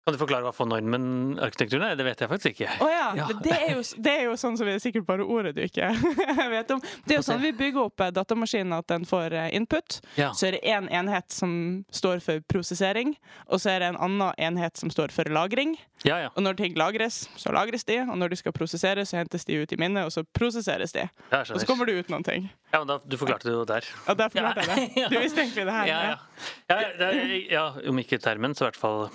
Kan 0.09 0.15
du 0.17 0.21
forklare 0.23 0.47
hva 0.47 0.55
von 0.57 0.71
Neumann-arkitekturen 0.73 1.83
er? 1.85 1.97
Det 2.01 2.05
vet 2.07 2.23
jeg 2.25 2.31
faktisk 2.31 2.55
ikke. 2.55 2.77
Å 2.81 2.87
ja. 2.89 3.09
Ja. 3.19 3.27
Det, 3.45 3.53
er 3.53 3.75
jo, 3.77 3.83
det 4.01 4.13
er 4.15 4.23
jo 4.25 4.37
sånn 4.41 4.57
som 4.57 4.69
er 4.73 4.79
sikkert 4.81 5.05
bare 5.05 5.27
ordet 5.29 5.53
du 5.59 5.61
ikke 5.61 5.91
vet 6.55 6.73
om. 6.73 6.81
Det 7.05 7.13
er 7.13 7.21
jo 7.21 7.27
sånn 7.27 7.43
vi 7.43 7.51
bygger 7.59 7.91
opp 7.91 8.01
eh, 8.01 8.13
datamaskinen, 8.17 8.73
at 8.79 8.89
den 8.89 9.05
får 9.09 9.37
eh, 9.37 9.51
input. 9.59 9.99
Ja. 10.17 10.31
Så 10.33 10.49
er 10.49 10.57
det 10.57 10.63
én 10.65 10.89
enhet 10.89 11.29
som 11.37 11.53
står 11.93 12.25
for 12.25 12.41
prosessering, 12.49 13.13
og 13.53 13.61
så 13.61 13.75
er 13.75 13.85
det 13.85 13.93
en 13.93 14.01
annen 14.09 14.33
enhet 14.49 14.81
som 14.81 14.89
står 14.93 15.13
for 15.13 15.29
lagring. 15.29 15.77
Ja, 16.09 16.17
ja. 16.25 16.33
Og 16.33 16.45
når 16.47 16.57
ting 16.57 16.81
lagres, 16.81 17.27
så 17.37 17.53
lagres 17.53 17.85
de, 17.85 18.01
og 18.09 18.17
når 18.17 18.33
de 18.33 18.41
skal 18.41 18.57
prosesseres, 18.57 19.13
så 19.13 19.21
hentes 19.21 19.45
de 19.45 19.61
ut 19.61 19.77
i 19.77 19.81
minnet, 19.81 20.09
og 20.09 20.15
så 20.15 20.25
prosesseres 20.25 20.97
de. 20.97 21.05
ja 21.05 21.45
Og 21.45 21.61
så 21.61 21.69
kommer 21.69 21.85
det 21.85 22.01
ut 22.01 22.13
noen 22.15 22.25
ting. 22.25 22.49
Ja, 22.73 22.81
men 22.81 22.89
da, 22.95 22.97
du 23.05 23.21
forklarte 23.21 23.51
det 23.51 23.57
jo 23.59 23.65
der. 23.69 23.85
Ja, 24.07 24.17
der 24.17 24.33
forklarte 24.33 24.65
jeg 24.65 24.93
det. 24.97 25.09
Du 25.13 25.19
visste 25.21 25.45
egentlig 25.45 25.69
det 25.69 25.81
her. 25.83 25.89
Ja, 25.93 26.01
ja. 26.05 26.17
Ja, 26.69 26.77
det 26.97 27.07
er, 27.09 27.35
ja, 27.51 27.65
om 27.91 28.01
ikke 28.01 28.19
termen, 28.23 28.55
så 28.57 28.65
i 28.65 28.71
hvert 28.71 28.81
fall 28.81 29.11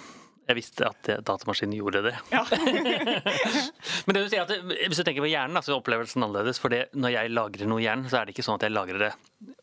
jeg 0.48 0.58
visste 0.58 0.88
at 0.90 1.10
datamaskinen 1.26 1.76
gjorde 1.78 2.02
det. 2.08 2.14
Ja. 2.34 2.44
Men 4.06 4.16
det 4.18 4.24
du 4.26 4.30
sier 4.32 4.44
at 4.44 4.52
hvis 4.90 5.00
du 5.00 5.04
tenker 5.08 5.24
på 5.24 5.30
hjernen, 5.32 5.60
så 5.64 5.74
er 5.74 5.80
opplevelsen 5.80 6.24
annerledes. 6.26 6.60
For 6.62 6.74
når 6.74 7.14
jeg 7.16 7.32
lagrer 7.34 7.70
noe 7.70 7.82
i 7.82 7.86
hjernen, 7.88 8.10
så 8.12 8.20
er 8.20 8.28
det 8.28 8.36
ikke 8.36 8.46
sånn 8.48 8.60
at 8.60 8.68
jeg 8.68 8.76
lagrer 8.76 9.08
det 9.08 9.14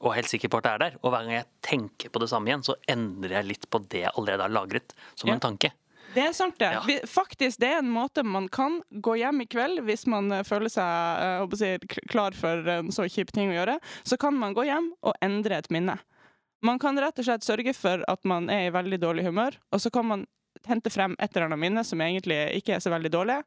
og 0.01 0.11
er 0.11 0.19
helt 0.21 0.29
sikker 0.33 0.51
på 0.53 0.59
at 0.61 0.67
det 0.67 0.73
er 0.73 0.83
der. 0.87 0.97
Og 1.03 1.13
hver 1.13 1.27
gang 1.27 1.37
jeg 1.39 1.49
tenker 1.65 2.13
på 2.13 2.21
det 2.23 2.29
samme 2.33 2.51
igjen, 2.51 2.65
så 2.65 2.77
endrer 2.89 3.39
jeg 3.39 3.49
litt 3.51 3.69
på 3.73 3.81
det 3.93 4.03
jeg 4.07 4.13
allerede 4.17 4.47
har 4.47 4.53
lagret, 4.53 4.95
som 5.15 5.29
Ja. 5.31 5.37
en 5.37 5.45
tanke. 5.45 5.73
Det 6.11 6.25
er 6.27 6.33
sant, 6.35 6.57
det. 6.59 6.73
Ja. 6.75 6.83
Faktisk, 7.07 7.61
det 7.63 7.69
er 7.71 7.79
en 7.79 7.91
måte 7.93 8.25
man 8.27 8.49
kan 8.51 8.81
gå 8.91 9.15
hjem 9.21 9.45
i 9.45 9.47
kveld 9.47 9.79
hvis 9.87 10.09
man 10.11 10.33
eh, 10.35 10.43
føler 10.43 10.73
seg 10.73 11.23
eh, 11.47 11.55
si, 11.61 12.01
klar 12.11 12.35
for 12.35 12.67
en 12.73 12.91
så 12.91 13.07
kjip 13.07 13.31
ting 13.37 13.53
å 13.53 13.55
gjøre. 13.61 13.77
Så 14.03 14.19
kan 14.19 14.35
man 14.35 14.57
gå 14.57 14.65
hjem 14.67 14.91
og 15.07 15.15
endre 15.23 15.61
et 15.61 15.71
minne. 15.71 16.01
Man 16.67 16.81
kan 16.83 16.99
rett 17.01 17.17
og 17.23 17.25
slett 17.29 17.47
sørge 17.47 17.73
for 17.79 18.03
at 18.11 18.27
man 18.29 18.51
er 18.53 18.67
i 18.67 18.75
veldig 18.75 18.99
dårlig 19.01 19.25
humør, 19.29 19.55
og 19.73 19.81
så 19.81 19.93
kan 19.95 20.09
man 20.11 20.27
hente 20.69 20.91
frem 20.91 21.17
et 21.19 21.31
eller 21.37 21.47
annet 21.49 21.59
minne 21.63 21.85
som 21.85 22.01
egentlig 22.01 22.39
ikke 22.61 22.75
er 22.77 22.81
så 22.85 22.91
veldig 22.93 23.11
dårlig, 23.15 23.39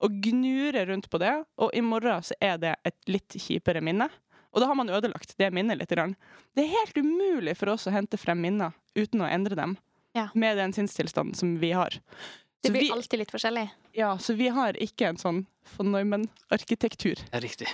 og 0.00 0.20
gnure 0.24 0.86
rundt 0.88 1.08
på 1.12 1.18
det, 1.22 1.32
og 1.58 1.70
i 1.76 1.80
morgen 1.84 2.22
så 2.22 2.34
er 2.40 2.58
det 2.58 2.76
et 2.88 2.96
litt 3.12 3.28
kjipere 3.36 3.82
minne. 3.84 4.08
Og 4.52 4.60
da 4.60 4.66
har 4.68 4.76
man 4.76 4.90
ødelagt 4.92 5.34
det 5.38 5.48
minnet 5.52 5.78
litt. 5.80 5.88
Det 5.88 6.62
er 6.64 6.72
helt 6.74 6.96
umulig 7.00 7.54
for 7.56 7.72
oss 7.72 7.86
å 7.88 7.92
hente 7.94 8.18
frem 8.20 8.40
minner 8.40 8.72
uten 8.94 9.20
å 9.24 9.28
endre 9.30 9.56
dem 9.56 9.76
Ja. 10.14 10.28
med 10.34 10.58
den 10.58 10.72
sinnstilstanden 10.72 11.34
som 11.34 11.56
vi 11.58 11.72
har. 11.72 11.88
Det 12.62 12.68
Så 12.68 12.72
blir 12.72 12.80
vi, 12.82 12.90
alltid 12.92 13.18
litt 13.18 13.30
forskjellig. 13.32 13.70
ja, 13.94 14.16
så 14.18 14.34
vi 14.36 14.48
har 14.48 14.74
ikke 14.74 15.08
en 15.08 15.16
sånn 15.16 15.46
von 15.76 15.90
Neumann-arkitektur. 15.92 17.16
Riktig. 17.32 17.66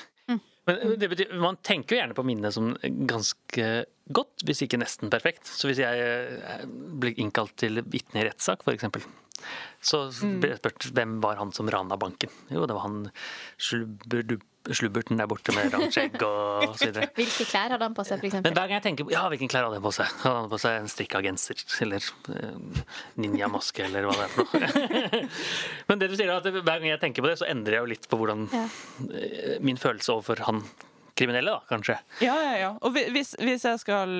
Mm. 0.68 0.88
Men 0.90 0.98
det 1.00 1.08
betyr, 1.14 1.30
man 1.40 1.56
tenker 1.64 1.96
jo 1.96 2.00
gjerne 2.02 2.16
på 2.18 2.24
minnet 2.28 2.52
som 2.54 2.74
ganske 3.08 3.68
godt, 4.12 4.44
hvis 4.44 4.62
ikke 4.66 4.80
nesten 4.80 5.10
perfekt. 5.12 5.48
Så 5.48 5.68
hvis 5.70 5.80
jeg 5.80 6.02
eh, 6.04 6.66
blir 6.68 7.16
innkalt 7.20 7.56
til 7.60 7.80
vitne 7.88 8.20
i 8.22 8.28
rettssak, 8.28 8.62
f.eks., 8.68 8.84
så 9.80 9.98
Mm. 10.10 10.40
blir 10.42 10.50
jeg 10.50 10.58
spurt 10.58 10.88
hvem 10.96 11.20
var 11.22 11.36
han 11.38 11.52
som 11.54 11.68
rana 11.70 11.96
banken. 11.96 12.28
Jo, 12.50 12.64
det 12.66 12.74
var 12.74 12.82
han 12.88 13.10
slubberdu- 13.58 14.40
slubberten 14.68 15.16
der 15.16 15.26
borte 15.30 15.52
med 15.56 15.70
langt 15.72 15.94
skjegg 15.96 16.18
og 16.26 16.74
så 16.78 16.88
videre. 16.90 17.06
Hvilke 17.16 17.46
klær 17.48 17.72
hadde 17.72 17.86
han 17.86 17.94
på 17.96 18.04
seg, 18.04 18.20
for 18.20 18.42
Men 18.44 18.52
hver 18.56 18.66
gang 18.68 18.74
jeg 18.76 18.84
tenker 18.88 19.06
på 19.08 19.14
ja, 19.14 19.22
hvilken 19.32 19.48
klær 19.50 19.64
hadde 19.68 19.78
han 19.80 19.84
på 19.86 19.92
seg? 19.96 20.10
Hadde 20.24 20.42
han 20.42 20.50
på 20.52 20.58
seg 20.60 20.76
en 20.82 20.90
strikka 20.92 21.22
genser 21.24 21.62
eller 21.86 22.04
uh, 22.28 22.82
ninjamaske 23.22 23.86
eller 23.88 24.08
hva 24.08 24.16
det 24.18 24.26
er 24.26 24.34
for 24.34 24.44
noe? 24.52 25.22
Men 25.88 26.02
det 26.02 26.10
du 26.12 26.18
sier 26.20 26.28
er 26.28 26.36
at 26.42 26.50
hver 26.52 26.68
gang 26.68 26.90
jeg 26.92 27.00
tenker 27.06 27.24
på 27.24 27.32
det, 27.32 27.38
så 27.40 27.48
endrer 27.48 27.78
jeg 27.78 27.86
jo 27.86 27.92
litt 27.94 28.08
på 28.12 28.20
hvordan 28.20 28.44
Ja. 28.52 28.66
eh, 29.08 29.56
min 29.64 29.80
følelse 29.80 30.12
overfor 30.18 30.44
han 30.50 30.62
kriminelle, 31.18 31.52
da, 31.54 31.62
kanskje. 31.70 31.98
Ja, 32.24 32.36
ja, 32.44 32.54
ja. 32.60 32.70
Og 32.86 32.94
hvis, 32.94 33.34
hvis 33.42 33.66
jeg 33.66 33.82
skal 33.82 34.12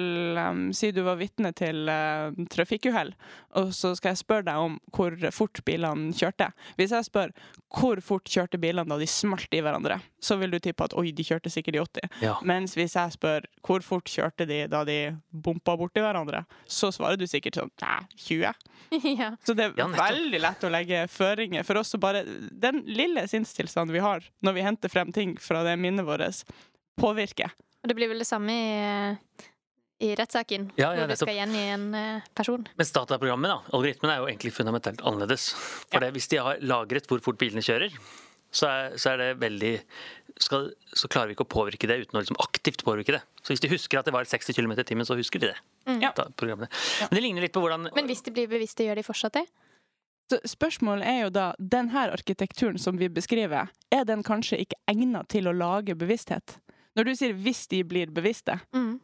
um, 0.43 0.65
si 0.77 0.91
du 0.95 1.03
var 1.07 1.21
vitne 1.21 1.53
til 1.57 1.89
uh, 1.91 2.35
trafikkuhell, 2.51 3.15
og 3.59 3.73
så 3.77 3.95
skal 3.99 4.15
jeg 4.15 4.23
spørre 4.23 4.49
deg 4.51 4.67
om 4.69 4.79
hvor 4.95 5.17
fort 5.35 5.63
bilene 5.67 6.13
kjørte. 6.17 6.51
Hvis 6.79 6.95
jeg 6.97 7.09
spør 7.09 7.35
hvor 7.79 8.01
fort 8.05 8.29
kjørte 8.31 8.61
bilene 8.61 8.89
da 8.89 8.99
de 9.01 9.09
smalt 9.11 9.53
i 9.55 9.63
hverandre, 9.65 10.01
så 10.21 10.37
vil 10.41 10.51
du 10.51 10.59
tippe 10.63 10.83
at 10.87 10.95
oi, 10.99 11.13
de 11.15 11.23
kjørte 11.27 11.51
sikkert 11.53 11.77
i 11.79 11.83
80. 11.83 12.09
Ja. 12.25 12.33
Mens 12.49 12.75
hvis 12.79 12.97
jeg 12.99 13.15
spør 13.15 13.45
hvor 13.67 13.85
fort 13.87 14.11
kjørte 14.11 14.47
de 14.49 14.65
da 14.71 14.81
de 14.89 14.97
bompa 15.31 15.77
borti 15.79 16.03
hverandre, 16.03 16.45
så 16.67 16.91
svarer 16.95 17.21
du 17.21 17.27
sikkert 17.31 17.61
sånn 17.61 17.71
nei, 17.85 18.01
20. 18.27 18.65
ja. 19.21 19.31
Så 19.47 19.55
det 19.59 19.69
er 19.69 19.79
Ja, 19.79 19.87
veldig 19.93 20.41
lett 20.43 20.65
å 20.67 20.73
legge 20.73 21.05
føringer 21.13 21.67
for 21.67 21.79
oss 21.81 21.93
så 21.95 22.01
bare 22.01 22.23
Den 22.51 22.83
lille 22.89 23.27
sinnstilstanden 23.31 23.95
vi 23.95 24.03
har 24.03 24.25
når 24.43 24.57
vi 24.57 24.65
henter 24.67 24.93
frem 24.93 25.13
ting 25.15 25.37
fra 25.43 25.63
det 25.67 25.77
minnet 25.79 26.07
vårt, 26.09 26.43
påvirker. 26.99 27.53
Og 27.83 27.91
det 27.91 27.95
blir 27.95 28.11
vel 28.11 28.19
det 28.25 28.27
samme 28.27 28.51
i, 28.59 29.27
i 30.03 30.15
rettssaken, 30.19 30.71
Ja, 30.79 30.93
ja, 30.95 31.05
hvor 31.05 31.13
du 31.13 31.19
skal 31.21 31.37
gjengi 31.37 31.61
en 31.75 31.85
eh, 31.95 32.27
person. 32.35 32.65
Mens 32.79 32.91
dataprogrammet, 32.95 33.53
da, 33.53 33.59
algoritmen, 33.77 34.11
er 34.13 34.19
jo 34.23 34.27
egentlig 34.31 34.51
fundamentalt 34.57 35.05
annerledes. 35.07 35.53
For 35.87 36.03
det, 36.03 36.11
hvis 36.17 36.27
de 36.33 36.41
har 36.43 36.59
lagret 36.65 37.07
hvor 37.11 37.23
fort 37.23 37.39
bilene 37.39 37.63
kjører, 37.63 37.95
så 38.51 38.69
er, 38.69 38.97
så 38.97 39.13
er 39.13 39.21
det 39.21 39.29
veldig 39.43 39.73
skal, 40.41 40.71
Så 40.95 41.09
klarer 41.11 41.29
vi 41.29 41.35
ikke 41.37 41.45
å 41.45 41.51
påvirke 41.51 41.89
det 41.91 41.99
uten 42.05 42.17
å 42.19 42.23
liksom 42.23 42.39
aktivt 42.41 42.85
påvirke 42.87 43.17
det. 43.17 43.23
Så 43.43 43.53
hvis 43.53 43.63
de 43.65 43.71
husker 43.73 43.99
at 44.01 44.07
det 44.09 44.15
var 44.15 44.29
60 44.29 44.55
km 44.57 44.73
i 44.79 44.85
timen, 44.87 45.07
så 45.07 45.17
husker 45.19 45.43
de 45.43 45.51
det. 45.53 45.59
Ja. 46.01 46.13
Da. 46.17 46.29
Men 46.39 46.69
det 47.11 47.23
ligner 47.25 47.45
litt 47.45 47.55
på 47.57 47.63
hvordan 47.65 47.91
Men 47.95 48.07
hvis 48.11 48.23
de 48.23 48.35
blir 48.35 48.49
bevisste, 48.51 48.87
gjør 48.87 49.01
de 49.01 49.07
fortsatt 49.07 49.41
det? 49.41 49.47
Så 50.29 50.39
spørsmålet 50.45 51.09
er 51.09 51.21
jo 51.25 51.29
da, 51.33 51.51
denne 51.59 52.05
arkitekturen 52.13 52.79
som 52.79 52.99
vi 53.01 53.09
beskriver, 53.09 53.71
er 53.91 54.05
den 54.05 54.23
kanskje 54.23 54.61
ikke 54.61 54.77
egnet 54.93 55.31
til 55.33 55.49
å 55.49 55.55
lage 55.57 55.97
bevissthet? 55.97 56.59
Når 56.99 57.05
du 57.05 57.15
sier 57.15 57.33
'hvis 57.33 57.69
de 57.69 57.83
blir 57.85 58.07
bevisste', 58.07 58.61
Mm. 58.75 59.01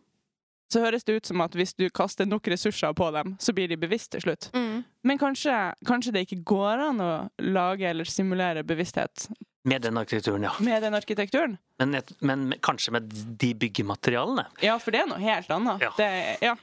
Så 0.72 0.80
høres 0.82 1.04
det 1.04 1.16
ut 1.20 1.26
som 1.26 1.40
at 1.44 1.52
hvis 1.54 1.74
du 1.76 1.88
kaster 1.90 2.26
nok 2.26 2.46
ressurser 2.50 2.92
på 2.96 3.10
dem, 3.14 3.36
så 3.38 3.52
blir 3.54 3.68
de 3.68 3.76
bevisst 3.76 4.10
til 4.12 4.20
slutt. 4.24 4.50
Mm. 4.54 4.84
Men 5.04 5.18
kanskje, 5.20 5.54
kanskje 5.86 6.12
det 6.16 6.24
ikke 6.26 6.42
går 6.44 6.82
an 6.88 7.00
å 7.04 7.10
lage 7.40 7.86
eller 7.90 8.04
simulere 8.04 8.64
bevissthet 8.64 9.28
Med 9.64 9.82
den 9.82 9.96
arkitekturen, 9.96 10.42
ja. 10.42 10.52
med 10.60 10.82
den 10.82 10.94
arkitekturen? 10.94 11.58
Men, 11.78 11.94
et- 11.94 12.12
men 12.20 12.54
kanskje 12.60 12.92
med 12.92 13.12
de 13.38 13.54
byggematerialene. 13.54 14.46
Ja, 14.60 14.78
for 14.78 14.90
det 14.92 15.00
er 15.00 15.06
noe 15.06 15.18
helt 15.22 15.48
annet. 15.50 15.80
Ja. 15.80 15.92
Det, 15.96 16.08
ja. 16.42 16.54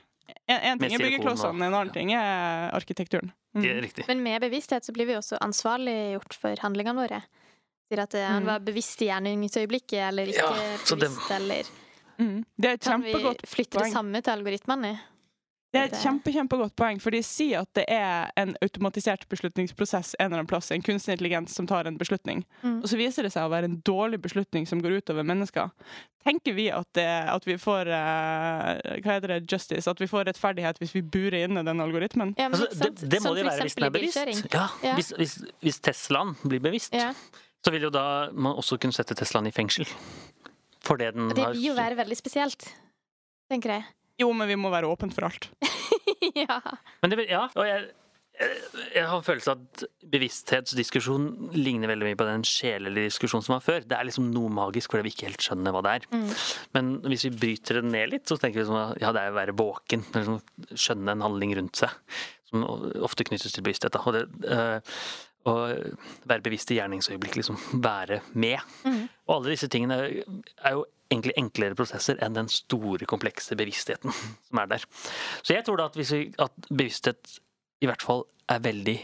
En, 0.47 0.59
en 0.59 0.79
ting 0.79 0.93
er 0.95 0.99
byggeklossene, 1.05 1.65
en 1.65 1.73
annen 1.73 1.87
ja. 1.87 1.93
ting 1.93 2.11
er 2.13 2.71
arkitekturen. 2.77 3.31
Mm. 3.55 3.61
Det 3.63 3.71
er 3.71 3.81
riktig. 3.83 4.05
Men 4.07 4.21
med 4.23 4.41
bevissthet 4.41 4.85
så 4.85 4.93
blir 4.95 5.05
vi 5.09 5.15
også 5.17 5.37
ansvarliggjort 5.43 6.33
for 6.39 6.61
handlingene 6.63 7.01
våre. 7.03 7.21
Sier 7.91 8.03
at 8.05 8.13
eh, 8.15 8.27
han 8.27 8.43
Mm. 8.43 8.47
var 8.47 8.59
bevisst 8.63 9.01
i 9.01 9.09
gjerningsøyeblikket, 9.09 9.99
eller 10.09 10.29
ikke 10.31 10.45
Ja, 10.45 10.51
bevisst, 10.53 11.27
det- 11.27 11.35
eller 11.35 11.63
Mm. 12.21 12.43
Det 12.61 12.69
er 12.69 12.77
et 12.77 12.83
Kan 12.85 13.01
vi 13.03 13.13
flytte 13.15 13.77
poeng. 13.79 13.89
det 13.89 13.95
samme 13.97 14.21
til 14.21 14.31
algoritmene? 14.37 14.99
Det 15.71 15.79
er 15.79 15.85
et 15.87 16.01
kjempe, 16.03 16.33
kjempegodt 16.35 16.73
poeng, 16.75 16.97
for 16.99 17.15
de 17.15 17.21
sier 17.23 17.61
at 17.63 17.69
det 17.77 17.85
er 17.87 18.27
en 18.41 18.49
automatisert 18.61 19.21
beslutningsprosess 19.31 20.17
en 20.19 20.25
eller 20.25 20.41
annen 20.41 20.49
plass, 20.49 20.67
en 20.75 20.83
kunstig 20.83 21.13
intelligens 21.15 21.53
som 21.55 21.63
tar 21.69 21.87
en 21.87 21.95
beslutning. 21.95 22.41
Mm. 22.59 22.81
Og 22.83 22.89
så 22.91 22.97
viser 22.99 23.23
det 23.23 23.31
seg 23.31 23.47
å 23.47 23.51
være 23.53 23.69
en 23.69 23.77
dårlig 23.87 24.19
beslutning 24.19 24.67
som 24.67 24.81
går 24.83 24.97
utover 24.99 25.23
mennesker. 25.23 25.69
Tenker 26.27 26.57
vi 26.57 26.65
at, 26.75 26.89
det, 26.99 27.07
at 27.07 27.47
vi 27.47 27.55
får 27.57 27.87
uh, 27.87 28.99
hva 28.99 29.15
heter 29.15 29.31
det, 29.31 29.39
justice, 29.47 29.87
at 29.87 30.03
vi 30.03 30.09
får 30.11 30.27
rettferdighet 30.33 30.81
hvis 30.83 30.91
vi 30.97 31.05
burer 31.07 31.45
inne 31.47 31.63
den 31.63 31.79
algoritmen? 31.79 32.35
Ja, 32.37 32.49
men 32.51 32.59
Altså, 32.59 32.89
det, 32.91 33.07
det 33.15 33.23
må 33.23 33.31
de 33.39 33.47
være 33.47 33.63
hvis 33.69 33.79
den 33.79 33.87
er 33.87 33.95
bevisst. 33.95 34.51
Ja, 34.51 34.67
Ja. 34.83 34.97
Hvis, 34.99 35.13
hvis, 35.15 35.37
hvis 35.63 35.79
Teslaen 35.87 36.35
blir 36.43 36.59
bevisst, 36.59 36.93
Ja. 36.99 37.13
så 37.63 37.71
vil 37.71 37.87
jo 37.87 37.93
da 37.95 38.27
man 38.33 38.59
også 38.59 38.75
kunne 38.77 38.91
sette 38.91 39.15
Teslaen 39.15 39.47
i 39.47 39.55
fengsel. 39.55 39.87
For 40.81 40.97
det 40.97 41.11
den 41.15 41.29
det 41.29 41.37
vil 41.53 41.65
jo 41.69 41.73
være 41.77 41.97
veldig 41.99 42.17
spesielt, 42.17 42.67
tenker 43.51 43.75
jeg. 43.77 43.85
Jo, 44.21 44.31
men 44.37 44.47
vi 44.49 44.55
må 44.59 44.69
være 44.73 44.89
åpne 44.89 45.13
for 45.13 45.27
alt. 45.29 45.49
ja. 46.43 46.59
Men 47.01 47.13
det, 47.13 47.25
ja, 47.29 47.47
og 47.55 47.65
jeg, 47.67 47.89
jeg- 48.41 48.57
jeg 48.95 49.05
har 49.05 49.21
følelse 49.21 49.51
av 49.53 49.59
at 49.61 49.83
bevissthetsdiskusjon 50.13 51.25
ligner 51.53 51.91
veldig 51.91 52.07
mye 52.07 52.17
på 52.17 52.25
den 52.25 52.43
sjelelige 52.47 53.09
diskusjonen 53.11 53.45
som 53.45 53.53
var 53.55 53.63
før. 53.65 53.83
Det 53.85 53.97
er 53.97 54.07
liksom 54.07 54.31
noe 54.33 54.49
magisk 54.53 54.91
fordi 54.93 55.05
vi 55.05 55.13
ikke 55.13 55.27
helt 55.29 55.45
skjønner 55.45 55.75
hva 55.75 55.81
det 55.85 55.93
er. 55.99 56.07
Mm. 56.15 56.29
Men 56.77 56.89
hvis 57.05 57.25
vi 57.27 57.33
bryter 57.43 57.77
det 57.79 57.85
ned 57.91 58.13
litt, 58.15 58.25
så 58.31 58.39
tenker 58.41 58.61
vi 58.63 58.67
sånn 58.69 58.79
at 58.81 59.01
ja, 59.03 59.11
det 59.15 59.21
er 59.27 59.33
å 59.33 59.37
være 59.37 59.55
våken. 59.59 60.05
Liksom, 60.15 60.39
skjønne 60.73 61.13
en 61.17 61.25
handling 61.27 61.53
rundt 61.59 61.81
seg. 61.83 61.93
Som 62.49 62.65
ofte 63.05 63.27
knyttes 63.29 63.53
til 63.55 63.63
bevissthet. 63.67 63.93
Da. 63.93 64.01
Og 64.09 64.17
det, 64.17 64.23
eh, 64.49 64.97
å 65.49 65.55
være 66.29 66.43
bevisst 66.45 66.71
i 66.73 66.77
gjerningsøyeblikk, 66.77 67.37
liksom 67.39 67.57
være 67.81 68.21
med. 68.33 68.59
Mm. 68.85 69.05
Og 69.27 69.35
alle 69.35 69.53
disse 69.55 69.69
tingene 69.71 69.97
er- 70.01 70.75
jo 70.75 70.85
egentlig 71.11 71.33
enklere 71.37 71.75
prosesser 71.75 72.19
enn 72.23 72.35
den 72.37 72.47
store, 72.51 73.05
komplekse 73.09 73.57
bevisstheten 73.59 74.13
som 74.47 74.61
er 74.61 74.67
der. 74.75 74.85
Så 75.41 75.55
jeg 75.55 75.65
tror 75.67 75.81
da 75.81 75.89
at, 75.91 75.97
hvis 75.99 76.13
vi, 76.15 76.21
at 76.39 76.69
bevissthet 76.69 77.39
i 77.81 77.89
hvert 77.89 78.05
fall 78.05 78.25
er 78.51 78.61
veldig 78.63 78.97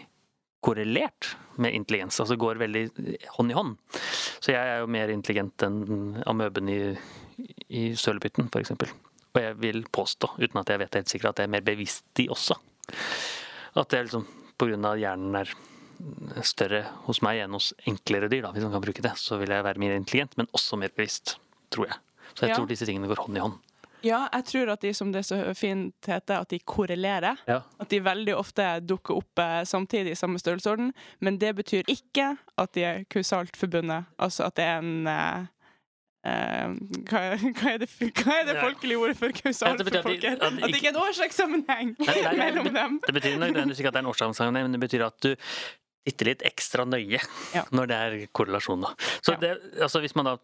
korrelert 0.63 1.35
med 1.61 1.73
intelligens, 1.73 2.19
altså 2.19 2.37
går 2.39 2.59
veldig 2.61 2.83
hånd 3.37 3.51
i 3.53 3.57
hånd. 3.57 3.75
Så 4.41 4.53
jeg 4.53 4.61
er 4.61 4.81
jo 4.81 4.89
mer 4.91 5.11
intelligent 5.13 5.63
enn 5.65 6.17
amøben 6.27 6.69
i, 6.69 6.79
i 7.69 7.83
sølepytten, 7.97 8.49
f.eks. 8.51 8.73
Og 9.37 9.41
jeg 9.41 9.57
vil 9.61 9.83
påstå, 9.93 10.33
uten 10.41 10.61
at 10.61 10.71
jeg 10.73 10.81
vet 10.81 10.97
helt 10.99 11.13
sikkert, 11.13 11.35
at 11.35 11.43
jeg 11.43 11.49
er 11.49 11.55
mer 11.57 11.65
bevisst 11.65 12.21
i 12.23 12.27
også. 12.33 12.57
At 13.77 13.89
det 13.91 13.99
er 13.99 14.07
liksom 14.07 14.25
på 14.57 14.69
grunn 14.69 14.87
av 14.89 14.97
hjernen 14.97 15.37
er 15.37 15.51
større 16.45 16.83
hos 17.07 17.21
meg 17.25 17.39
enn 17.43 17.55
hos 17.57 17.71
enklere 17.89 18.29
dyr, 18.31 18.43
da, 18.45 18.51
hvis 18.55 18.63
man 18.67 18.75
kan 18.75 18.83
bruke 18.83 19.01
det, 19.05 19.13
så 19.17 19.37
vil 19.41 19.49
jeg 19.53 19.63
være 19.65 19.81
mer 19.81 19.95
intelligent, 19.97 20.37
men 20.37 20.47
også 20.53 20.77
mer 20.79 20.89
bevisst, 20.95 21.37
tror 21.73 21.87
jeg. 21.89 21.97
Så 22.35 22.45
jeg 22.45 22.49
Ja. 22.49 22.55
tror 22.59 22.67
disse 22.69 22.85
tingene 22.85 23.07
går 23.09 23.23
hånd 23.25 23.37
i 23.37 23.41
hånd. 23.41 23.57
Ja, 24.05 24.27
jeg 24.31 24.45
tror 24.45 24.69
at 24.75 24.81
de, 24.81 24.93
som 24.93 25.11
det 25.11 25.23
så 25.25 25.39
fint 25.57 25.95
heter, 26.05 26.39
at 26.39 26.49
de 26.49 26.59
korrelerer. 26.59 27.35
Ja. 27.47 27.61
At 27.81 27.89
de 27.89 27.99
veldig 27.99 28.35
ofte 28.37 28.79
dukker 28.85 29.17
opp 29.17 29.39
eh, 29.41 29.63
samtidig 29.65 30.11
i 30.13 30.15
samme 30.15 30.37
størrelsesorden. 30.39 30.93
Men 31.19 31.39
det 31.41 31.55
betyr 31.55 31.81
ikke 31.89 32.37
at 32.57 32.73
de 32.77 32.83
er 32.85 33.03
kausalt 33.09 33.57
forbundet. 33.57 34.05
Altså 34.19 34.45
at 34.45 34.55
det 34.55 34.63
er 34.69 34.77
en 34.77 35.07
eh, 35.07 35.47
eh, 36.29 36.77
hva, 37.09 37.23
er, 37.33 37.37
hva, 37.57 37.73
er 37.73 37.77
det, 37.81 37.89
hva 38.21 38.37
er 38.37 38.45
det 38.51 38.57
folkelige 38.61 38.97
ordet 39.01 39.17
for 39.17 39.33
kausalt 39.33 39.81
Ja, 39.81 39.89
for 39.89 39.97
at 39.97 40.05
at 40.05 40.53
det 40.61 40.75
ikke 40.77 40.87
er 40.87 40.93
en 40.93 41.01
årsakssammenheng 41.01 41.95
mellom 42.37 42.69
dem. 42.77 43.01
Det 43.07 43.13
betyr 43.17 43.37
nødvendigvis 43.41 43.79
ikke 43.81 43.87
at 43.89 43.97
det 43.97 44.03
er 44.03 44.05
en 44.05 44.13
årsakssammenheng, 44.13 44.69
men 44.69 44.77
det 44.77 44.85
betyr 44.85 45.05
at 45.09 45.17
du 45.25 45.33
titter 46.07 46.31
litt 46.31 46.45
ekstra 46.47 46.85
nøye 46.87 47.19
Ja. 47.57 47.65
når 47.75 47.91
det 47.91 47.99
er 48.07 48.17
korrelasjon. 48.35 48.81
Da. 48.87 48.93
Så 49.21 49.35
Ja. 49.35 49.41
det, 49.43 49.51
altså 49.83 50.01
hvis 50.03 50.15
man 50.17 50.31
da 50.31 50.37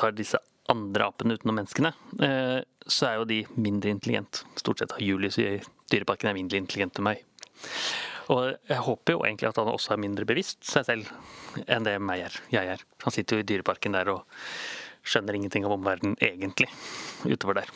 tar 0.00 0.16
disse 0.16 0.40
andre 0.72 1.08
apene 1.10 1.34
utenom 1.36 1.58
menneskene, 1.60 1.90
eh, 2.22 2.60
så 2.86 3.08
er 3.10 3.16
jo 3.20 3.24
de 3.28 3.40
mindre 3.60 3.90
intelligent. 3.92 4.42
Stort 4.56 4.78
sett 4.82 4.92
har 4.96 5.02
Julius 5.04 5.36
i 5.42 5.60
Dyreparken 5.92 6.30
er 6.30 6.36
mindre 6.38 6.56
intelligent 6.62 6.98
enn 7.00 7.04
meg. 7.10 7.24
Og 8.32 8.52
jeg 8.70 8.78
håper 8.86 9.16
jo 9.16 9.24
egentlig 9.26 9.48
at 9.50 9.58
han 9.60 9.68
også 9.68 9.92
er 9.96 10.00
mindre 10.00 10.24
bevisst 10.24 10.62
seg 10.64 10.86
selv 10.86 11.10
enn 11.66 11.84
det 11.84 11.96
meg 12.00 12.22
er. 12.28 12.36
jeg 12.54 12.70
er. 12.76 12.84
Han 13.04 13.12
sitter 13.12 13.36
jo 13.36 13.42
i 13.42 13.48
Dyreparken 13.50 13.92
der 13.98 14.08
og 14.14 14.22
skjønner 15.02 15.36
ingenting 15.36 15.66
av 15.66 15.74
omverdenen 15.74 16.14
egentlig 16.22 16.68
utover 17.24 17.60
der. 17.60 17.72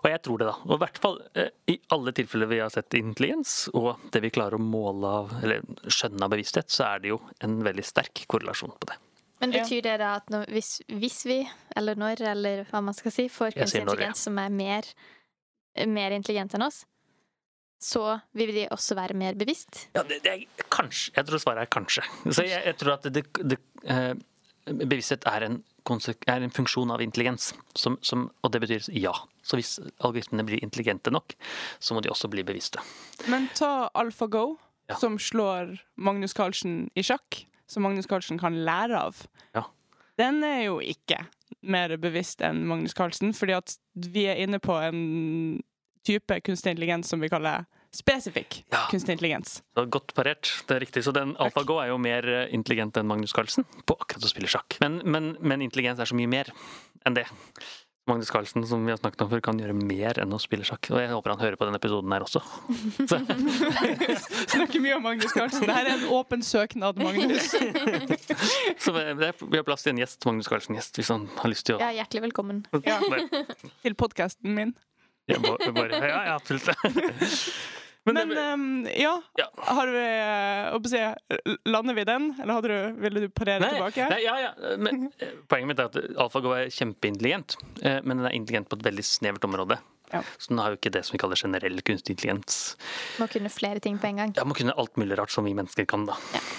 Og 0.00 0.08
jeg 0.10 0.22
tror 0.26 0.40
det, 0.40 0.48
da. 0.50 0.56
Og 0.66 0.74
i 0.74 0.80
hvert 0.82 0.98
fall 1.02 1.20
eh, 1.38 1.52
i 1.70 1.76
alle 1.94 2.14
tilfeller 2.16 2.50
vi 2.50 2.58
har 2.62 2.72
sett 2.74 2.96
intelligens, 2.98 3.54
og 3.74 4.02
det 4.14 4.24
vi 4.24 4.32
klarer 4.34 4.58
å 4.58 4.64
måle 4.64 5.14
av, 5.20 5.36
eller 5.42 5.64
skjønne 5.86 6.26
av 6.26 6.34
bevissthet, 6.34 6.72
så 6.72 6.88
er 6.90 7.04
det 7.04 7.14
jo 7.14 7.20
en 7.46 7.60
veldig 7.66 7.86
sterk 7.86 8.24
korrelasjon 8.30 8.74
på 8.78 8.90
det. 8.90 8.98
Men 9.40 9.54
betyr 9.56 9.86
det 9.86 9.96
da 10.02 10.12
at 10.18 10.28
når, 10.32 10.50
hvis, 10.52 10.74
hvis, 11.00 11.22
vi, 11.24 11.38
eller 11.78 11.96
når, 11.96 12.20
eller 12.34 12.66
hva 12.68 12.82
man 12.84 12.96
skal 12.96 13.14
si, 13.14 13.24
får 13.32 13.54
kunstig 13.56 13.86
intelligens 13.86 14.26
som 14.26 14.36
er 14.42 14.52
mer, 14.52 14.88
mer 15.88 16.12
intelligent 16.12 16.58
enn 16.58 16.66
oss, 16.66 16.82
så 17.80 18.18
vil 18.36 18.52
de 18.52 18.66
også 18.68 18.94
være 18.98 19.16
mer 19.16 19.38
bevisst? 19.40 19.86
Ja, 19.96 20.02
det, 20.04 20.20
det 20.26 20.34
er 20.34 20.66
kanskje. 20.68 21.14
Jeg 21.16 21.28
tror 21.30 21.40
svaret 21.40 21.64
er 21.64 21.70
kanskje. 21.72 22.04
Så 22.28 22.44
jeg, 22.44 22.60
jeg 22.66 22.76
tror 22.82 22.98
at 22.98 23.08
det, 23.08 23.22
det, 23.40 23.56
eh, 23.88 24.12
bevissthet 24.82 25.24
er 25.30 25.46
en, 25.46 25.56
er 25.84 26.44
en, 26.44 26.52
funksjon 26.54 26.90
av 26.90 27.02
intelligens, 27.02 27.52
som, 27.74 27.98
som, 28.02 28.28
og 28.42 28.52
det 28.52 28.62
betyr 28.64 28.88
ja. 28.96 29.14
Så 29.42 29.58
hvis 29.58 29.78
algoritmene 29.98 30.44
blir 30.46 30.64
intelligente 30.64 31.10
nok, 31.10 31.34
så 31.78 31.96
må 31.96 32.02
de 32.04 32.10
også 32.12 32.28
bli 32.30 32.44
bevisste. 32.46 32.82
Men 33.32 33.48
ta 33.56 33.88
AlphaGo, 33.94 34.58
ja. 34.90 34.98
som 35.00 35.18
slår 35.18 35.78
Magnus 35.96 36.36
Carlsen 36.36 36.90
i 36.94 37.04
sjakk, 37.06 37.44
som 37.70 37.86
Magnus 37.86 38.08
Carlsen 38.10 38.38
kan 38.38 38.58
lære 38.66 39.00
av. 39.00 39.24
Ja. 39.56 39.64
Den 40.20 40.42
er 40.44 40.64
jo 40.66 40.80
ikke 40.84 41.24
mer 41.60 41.96
bevisst 42.00 42.42
enn 42.44 42.64
Magnus 42.68 42.94
Carlsen, 42.96 43.34
fordi 43.36 43.56
at 43.56 43.76
vi 43.94 44.26
er 44.30 44.40
inne 44.44 44.60
på 44.62 44.76
en 44.80 45.60
type 46.06 46.40
kunstig 46.46 46.74
intelligens 46.74 47.10
som 47.10 47.20
vi 47.20 47.30
kaller 47.32 47.66
spesifikk 47.96 48.60
ja. 48.70 48.84
kunstig 48.90 49.16
intelligens. 49.16 49.60
Godt 49.74 50.14
parert, 50.14 50.52
det 50.68 50.76
er 50.76 50.84
riktig. 50.84 51.04
Så 51.06 51.14
den 51.16 51.34
AlfaGo 51.42 51.80
er 51.82 51.90
jo 51.90 51.98
mer 52.02 52.26
eh, 52.28 52.46
intelligent 52.54 52.98
enn 53.00 53.10
Magnus 53.10 53.34
Carlsen 53.36 53.66
på 53.86 53.98
akkurat 53.98 54.24
å 54.26 54.30
spille 54.30 54.50
sjakk. 54.50 54.78
Men, 54.82 55.00
men, 55.04 55.34
men 55.42 55.66
intelligens 55.66 56.02
er 56.02 56.10
så 56.10 56.18
mye 56.18 56.30
mer 56.30 56.52
enn 57.06 57.18
det. 57.18 57.26
Magnus 58.10 58.30
Carlsen 58.30 58.66
som 58.66 58.82
vi 58.86 58.90
har 58.90 58.98
snakket 58.98 59.22
om 59.22 59.30
før, 59.30 59.42
kan 59.44 59.58
gjøre 59.60 59.74
mer 59.76 60.18
enn 60.22 60.32
å 60.34 60.38
spille 60.42 60.66
sjakk. 60.66 60.88
Og 60.90 60.98
jeg 60.98 61.10
håper 61.12 61.34
han 61.34 61.42
hører 61.42 61.58
på 61.60 61.68
denne 61.68 61.78
episoden 61.78 62.14
her 62.14 62.24
også. 62.24 62.42
Snakker 64.54 64.82
mye 64.82 64.96
om 64.96 65.04
Magnus 65.06 65.34
Carlsen. 65.36 65.66
Dette 65.68 65.78
er 65.84 65.92
en 65.94 66.06
åpen 66.16 66.42
søknad, 66.46 66.98
Magnus. 66.98 67.52
Så 68.82 68.94
vi 68.96 69.60
har 69.60 69.66
plass 69.68 69.86
til 69.86 69.94
en 69.94 70.02
gjest, 70.02 70.18
Magnus 70.26 70.50
Carlsen-gjest, 70.50 70.98
hvis 70.98 71.12
han 71.14 71.28
har 71.38 71.52
lyst 71.52 71.68
til 71.68 71.78
å 71.78 71.82
Ja, 71.84 71.92
hjertelig 72.00 72.26
velkommen. 72.30 72.64
Ja. 72.86 72.98
Til 73.84 73.98
podkasten 74.00 74.56
min. 74.58 74.74
Ja, 75.30 75.38
bare, 75.38 76.00
ja, 76.00 76.24
ja 76.26 76.34
absolutt. 76.34 76.66
Men, 78.08 78.14
Men 78.14 78.38
um, 78.38 78.86
ja, 78.96 79.22
ja, 79.36 79.46
har 79.56 79.90
vi 79.92 80.04
uh, 80.72 80.88
si, 80.88 81.00
Lander 81.68 81.94
vi 81.94 82.04
den, 82.08 82.30
eller 82.42 82.56
hadde 82.56 82.68
du, 82.68 83.00
ville 83.02 83.20
du 83.26 83.28
parere 83.28 83.60
nei, 83.60 83.74
tilbake? 83.76 84.06
Nei, 84.14 84.20
ja, 84.24 84.36
ja. 84.40 84.76
Men, 84.80 85.10
eh, 85.20 85.34
poenget 85.52 85.68
mitt 85.68 85.82
er 85.82 85.90
at 85.90 85.98
AlfaGo 86.24 86.54
er 86.56 86.72
kjempeintelligent, 86.72 87.58
uh, 87.84 87.98
men 88.00 88.22
den 88.22 88.28
er 88.30 88.36
intelligent 88.36 88.70
på 88.72 88.80
et 88.80 88.86
veldig 88.88 89.04
snevert 89.04 89.44
område. 89.44 89.76
Ja. 90.10 90.22
Så 90.38 90.50
den 90.50 90.58
har 90.58 90.72
jo 90.72 90.78
ikke 90.78 90.90
det 90.90 91.04
som 91.06 91.14
vi 91.14 91.20
kaller 91.22 91.38
generell 91.38 91.82
kunstig 91.86 92.16
intelligens. 92.16 92.56
Må 93.20 93.28
kunne 93.30 93.50
flere 93.52 93.82
ting 93.84 93.98
på 94.00 94.08
en 94.08 94.22
gang. 94.22 94.32
Ja, 94.36 94.46
må 94.48 94.56
kunne 94.58 94.74
alt 94.74 94.96
mulig 94.98 95.18
rart 95.20 95.30
som 95.30 95.46
vi 95.46 95.52
mennesker 95.54 95.86
kan, 95.86 96.08
da. 96.08 96.16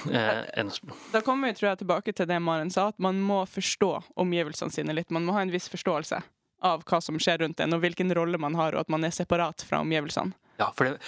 Ja. 0.07 0.21
Eh, 0.55 0.69
da 1.11 1.23
kommer 1.25 1.51
vi 1.51 1.57
tror 1.59 1.71
jeg, 1.71 1.81
tilbake 1.81 2.13
til 2.15 2.29
det 2.29 2.39
Maren 2.39 2.71
sa, 2.71 2.87
at 2.93 3.01
man 3.01 3.19
må 3.19 3.41
forstå 3.49 3.91
omgivelsene 4.23 4.71
sine 4.71 4.95
litt. 4.95 5.11
Man 5.11 5.27
må 5.27 5.35
ha 5.35 5.43
en 5.43 5.51
viss 5.51 5.67
forståelse 5.73 6.21
av 6.61 6.85
hva 6.87 7.01
som 7.01 7.17
skjer 7.19 7.41
rundt 7.41 7.59
en, 7.59 7.75
og 7.75 7.83
hvilken 7.83 8.13
rolle 8.15 8.39
man 8.39 8.55
har, 8.55 8.77
og 8.77 8.85
at 8.85 8.93
man 8.93 9.03
er 9.03 9.13
separat 9.15 9.65
fra 9.67 9.81
omgivelsene. 9.83 10.37
Ja, 10.61 10.69
for 10.77 10.87
det, 10.87 10.99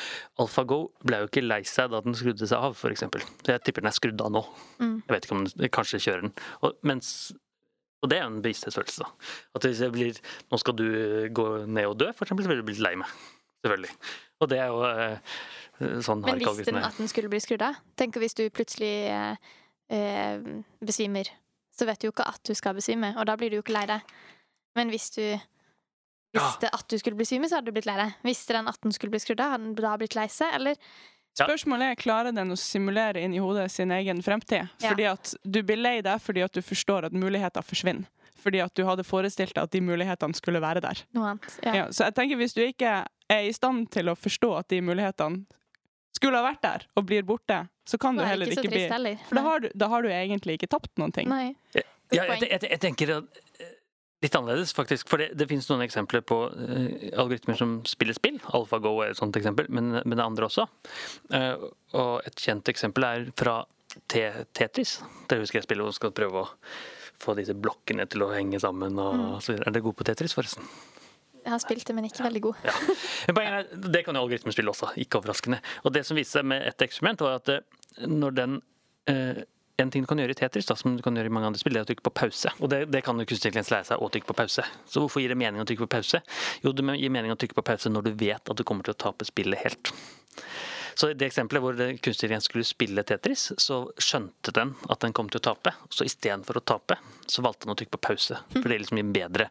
AlphaGo 0.41 0.79
ble 1.05 1.21
jo 1.21 1.29
ikke 1.29 1.45
lei 1.45 1.61
seg 1.69 1.91
da 1.93 2.01
den 2.01 2.17
skrudde 2.17 2.49
seg 2.49 2.57
av, 2.57 2.73
f.eks. 2.73 3.05
Så 3.05 3.53
jeg 3.53 3.63
tipper 3.67 3.85
den 3.85 3.91
er 3.91 3.97
skrudd 3.97 4.23
av 4.25 4.33
nå. 4.33 4.41
Mm. 4.81 4.95
Jeg 5.03 5.15
vet 5.15 5.27
ikke 5.27 5.37
om 5.37 5.45
den 5.45 5.73
kanskje 5.73 6.01
kjører 6.07 6.25
den. 6.25 6.33
Og, 6.65 6.79
mens, 6.89 7.11
og 8.01 8.09
det 8.09 8.17
er 8.17 8.25
jo 8.25 8.31
en 8.33 8.41
bevissthetsfølelse, 8.43 9.05
da. 9.05 9.29
At 9.55 9.67
hvis 9.69 9.83
jeg 9.85 9.93
blir 9.93 10.21
Nå 10.51 10.59
skal 10.61 10.77
du 10.79 10.87
gå 11.37 11.47
ned 11.67 11.91
og 11.91 11.99
dø, 12.01 12.09
eksempel, 12.15 12.47
så 12.47 12.51
vil 12.51 12.63
du 12.63 12.67
bli 12.71 12.79
lei 12.81 12.95
meg. 12.99 13.13
Selvfølgelig. 13.63 13.93
Og 14.43 14.49
det 14.51 14.59
er 14.59 14.73
jo 14.73 14.81
eh, 14.89 15.37
sånn 16.03 16.25
Men 16.25 16.41
visste 16.41 16.67
den 16.67 16.83
at 16.83 16.99
den 16.99 17.11
skulle 17.11 17.31
bli 17.31 17.39
skrudd 17.43 17.63
av? 17.63 17.79
Tenk 17.99 18.17
hvis 18.19 18.35
du 18.35 18.43
plutselig 18.51 18.91
eh, 19.13 19.53
eh, 19.93 20.51
besvimer. 20.83 21.31
Så 21.73 21.87
vet 21.89 22.01
du 22.01 22.09
jo 22.09 22.13
ikke 22.13 22.27
at 22.29 22.43
du 22.45 22.53
skal 22.57 22.75
besvime, 22.77 23.13
og 23.17 23.25
da 23.29 23.37
blir 23.39 23.49
du 23.49 23.57
jo 23.57 23.63
ikke 23.63 23.77
lei 23.77 23.87
deg. 23.89 24.13
Men 24.77 24.91
hvis 24.93 25.07
du 25.15 25.23
visste 26.33 26.69
at 26.73 26.85
du 26.89 26.97
skulle 26.99 27.19
bli 27.19 27.27
svimmel, 27.29 27.49
så 27.49 27.59
hadde 27.59 27.71
du 27.71 27.75
blitt 27.75 27.87
lei 27.89 27.97
deg. 27.99 28.15
Visste 28.25 28.57
den 28.57 28.69
at 28.71 28.79
den 28.83 28.95
skulle 28.95 29.13
bli 29.13 29.21
skrudd 29.23 29.43
av, 29.43 29.55
hadde 29.55 29.69
den 29.69 29.77
da 29.79 29.93
blitt 30.01 30.17
lei 30.17 30.27
seg, 30.31 30.53
eller? 30.59 30.79
Spørsmålet 31.33 31.93
er 31.93 31.97
klarer 31.97 32.35
den 32.35 32.53
å 32.53 32.57
simulere 32.59 33.23
inn 33.25 33.33
i 33.33 33.41
hodet 33.41 33.65
sin 33.73 33.91
egen 33.95 34.21
fremtid. 34.25 34.67
Ja. 34.83 34.91
Fordi 34.91 35.07
at 35.09 35.33
du 35.41 35.63
blir 35.65 35.79
lei 35.81 35.95
deg 36.05 36.21
fordi 36.21 36.43
at 36.45 36.53
du 36.53 36.61
forstår 36.61 37.09
at 37.09 37.15
muligheter 37.17 37.65
forsvinner. 37.65 38.05
Fordi 38.43 38.59
at 38.59 38.73
du 38.75 38.83
hadde 38.85 39.05
forestilt 39.07 39.55
deg 39.55 39.63
at 39.63 39.73
de 39.73 39.81
mulighetene 39.81 40.37
skulle 40.37 40.61
være 40.61 40.83
der. 40.83 41.01
Noe 41.15 41.33
annet, 41.33 41.57
ja. 41.63 41.75
Ja, 41.79 41.85
så 41.95 42.09
jeg 42.09 42.17
tenker 42.19 42.41
hvis 42.41 42.55
du 42.57 42.61
ikke 42.65 42.95
er 43.31 43.47
i 43.47 43.53
stand 43.55 43.87
til 43.93 44.11
å 44.11 44.17
forstå 44.19 44.51
at 44.59 44.69
de 44.73 44.81
mulighetene 44.85 45.45
skulle 46.13 46.37
ha 46.37 46.45
vært 46.45 46.61
der, 46.61 46.83
og 46.99 47.07
blir 47.09 47.23
borte, 47.25 47.63
så 47.89 47.97
kan 47.97 48.19
du 48.19 48.23
heller 48.23 48.51
ikke, 48.51 48.67
ikke 48.67 48.73
bli 48.75 49.15
For 49.25 49.39
da 49.39 49.43
har, 49.47 49.63
du, 49.63 49.71
da 49.73 49.89
har, 49.91 50.05
du, 50.05 50.11
egentlig 50.13 50.59
ikke 50.59 50.69
tapt 50.75 50.91
noen 51.01 51.15
ting. 51.15 51.31
Nei. 51.31 51.55
Ja, 51.73 51.83
jeg, 52.13 52.43
jeg, 52.45 52.59
jeg, 52.69 52.79
tenker 52.83 53.15
at 53.15 53.41
Litt 54.23 54.35
annerledes, 54.39 54.71
faktisk. 54.75 55.09
For 55.11 55.19
det, 55.19 55.33
det 55.39 55.49
finnes 55.49 55.67
noen 55.69 55.83
eksempler 55.85 56.23
på 56.25 56.39
uh, 56.47 56.87
algoritmer 57.19 57.57
som 57.59 57.75
spiller 57.89 58.15
spill. 58.17 58.39
AlphaGo 58.55 58.95
er 59.03 59.13
et 59.13 59.19
sånt 59.19 59.35
eksempel, 59.39 59.67
men, 59.69 59.97
men 59.99 60.15
det 60.15 60.21
er 60.21 60.29
andre 60.29 60.47
også. 60.47 60.67
Uh, 61.33 61.69
og 61.99 62.27
et 62.27 62.39
kjent 62.39 62.71
eksempel 62.71 63.07
er 63.09 63.29
fra 63.39 63.59
Tetris. 64.09 64.97
Der 65.29 65.43
husker 65.43 65.59
jeg 65.59 65.67
spillet 65.67 65.85
og 65.85 65.95
skal 65.95 66.15
prøve 66.15 66.45
å 66.45 66.51
få 67.21 67.35
disse 67.37 67.55
blokkene 67.55 68.07
til 68.09 68.25
å 68.25 68.31
henge 68.33 68.59
sammen. 68.63 68.97
Og, 68.99 69.19
mm. 69.19 69.53
Er 69.59 69.69
dere 69.69 69.83
gode 69.85 69.99
på 69.99 70.07
Tetris, 70.07 70.35
forresten? 70.35 70.67
Jeg 71.43 71.51
har 71.51 71.59
spilt 71.59 71.87
det, 71.87 71.95
men 71.95 72.07
ikke 72.07 72.23
veldig 72.23 72.41
god. 72.45 72.61
Ja. 72.63 73.63
Det 73.73 74.05
kan 74.05 74.15
jo 74.15 74.23
algoritmer 74.23 74.55
spille 74.55 74.71
også, 74.71 74.93
ikke 75.03 75.19
overraskende. 75.19 75.59
Og 75.83 75.91
det 75.95 76.05
som 76.07 76.15
viste 76.15 76.39
seg 76.39 76.47
med 76.47 76.63
et 76.69 76.85
eksperiment, 76.85 77.23
var 77.25 77.41
at 77.41 77.51
eh, 77.51 78.07
når 78.07 78.37
den 78.39 78.61
en 79.81 79.91
ting 79.91 80.03
du 80.03 80.09
kan 80.09 80.19
gjøre 80.21 80.35
i 80.35 80.37
Tetris, 80.37 80.67
da, 80.69 80.75
som 80.77 80.97
du 80.97 81.01
kan 81.05 81.15
gjøre 81.17 81.31
i 81.31 81.33
mange 81.33 81.49
andre 81.49 81.61
spill, 81.61 81.73
det 81.73 81.81
er 81.81 81.87
å 81.87 81.89
trykke 81.89 82.05
på 82.05 82.13
pause. 82.19 82.51
Og 82.61 82.69
det, 82.69 82.83
det 82.93 83.01
kan 83.05 83.17
jo 83.17 83.25
kunstig 83.25 83.49
intelligens 83.49 83.71
lære 83.73 83.87
seg 83.89 84.03
å 84.03 84.09
trykke 84.13 84.29
på 84.29 84.37
pause. 84.37 84.65
Så 84.85 85.01
hvorfor 85.01 85.23
gir 85.23 85.33
det 85.33 85.39
mening 85.39 85.63
å 85.63 85.67
trykke 85.69 85.87
på 85.87 85.95
pause? 85.95 86.21
Jo, 86.65 86.75
det 86.77 86.85
gir 86.99 87.13
mening 87.13 87.33
å 87.33 87.39
trykke 87.39 87.57
på 87.57 87.65
pause 87.65 87.89
når 87.89 88.09
du 88.09 88.11
vet 88.21 88.53
at 88.53 88.59
du 88.59 88.65
kommer 88.67 88.85
til 88.85 88.93
å 88.93 89.01
tape 89.07 89.25
spillet 89.25 89.63
helt. 89.65 89.93
Så 90.95 91.09
i 91.11 91.17
det 91.17 91.29
eksempelet 91.31 91.63
hvor 91.63 91.77
kunstig 91.77 92.23
intelligens 92.23 92.47
skulle 92.49 92.67
spille 92.67 93.03
Tetris, 93.07 93.51
så 93.57 93.83
skjønte 94.01 94.53
den 94.55 94.73
at 94.89 95.03
den 95.03 95.13
kom 95.15 95.29
til 95.31 95.41
å 95.41 95.45
tape. 95.51 95.73
Så 95.89 96.07
istedenfor 96.07 96.59
å 96.59 96.63
tape, 96.73 96.97
så 97.25 97.43
valgte 97.45 97.67
den 97.67 97.73
å 97.73 97.77
trykke 97.79 97.95
på 97.97 98.01
pause. 98.09 98.39
For 98.53 98.67
det 98.67 98.77
er 98.77 98.83
liksom 98.83 98.99
gir 98.99 99.11
bedre 99.15 99.47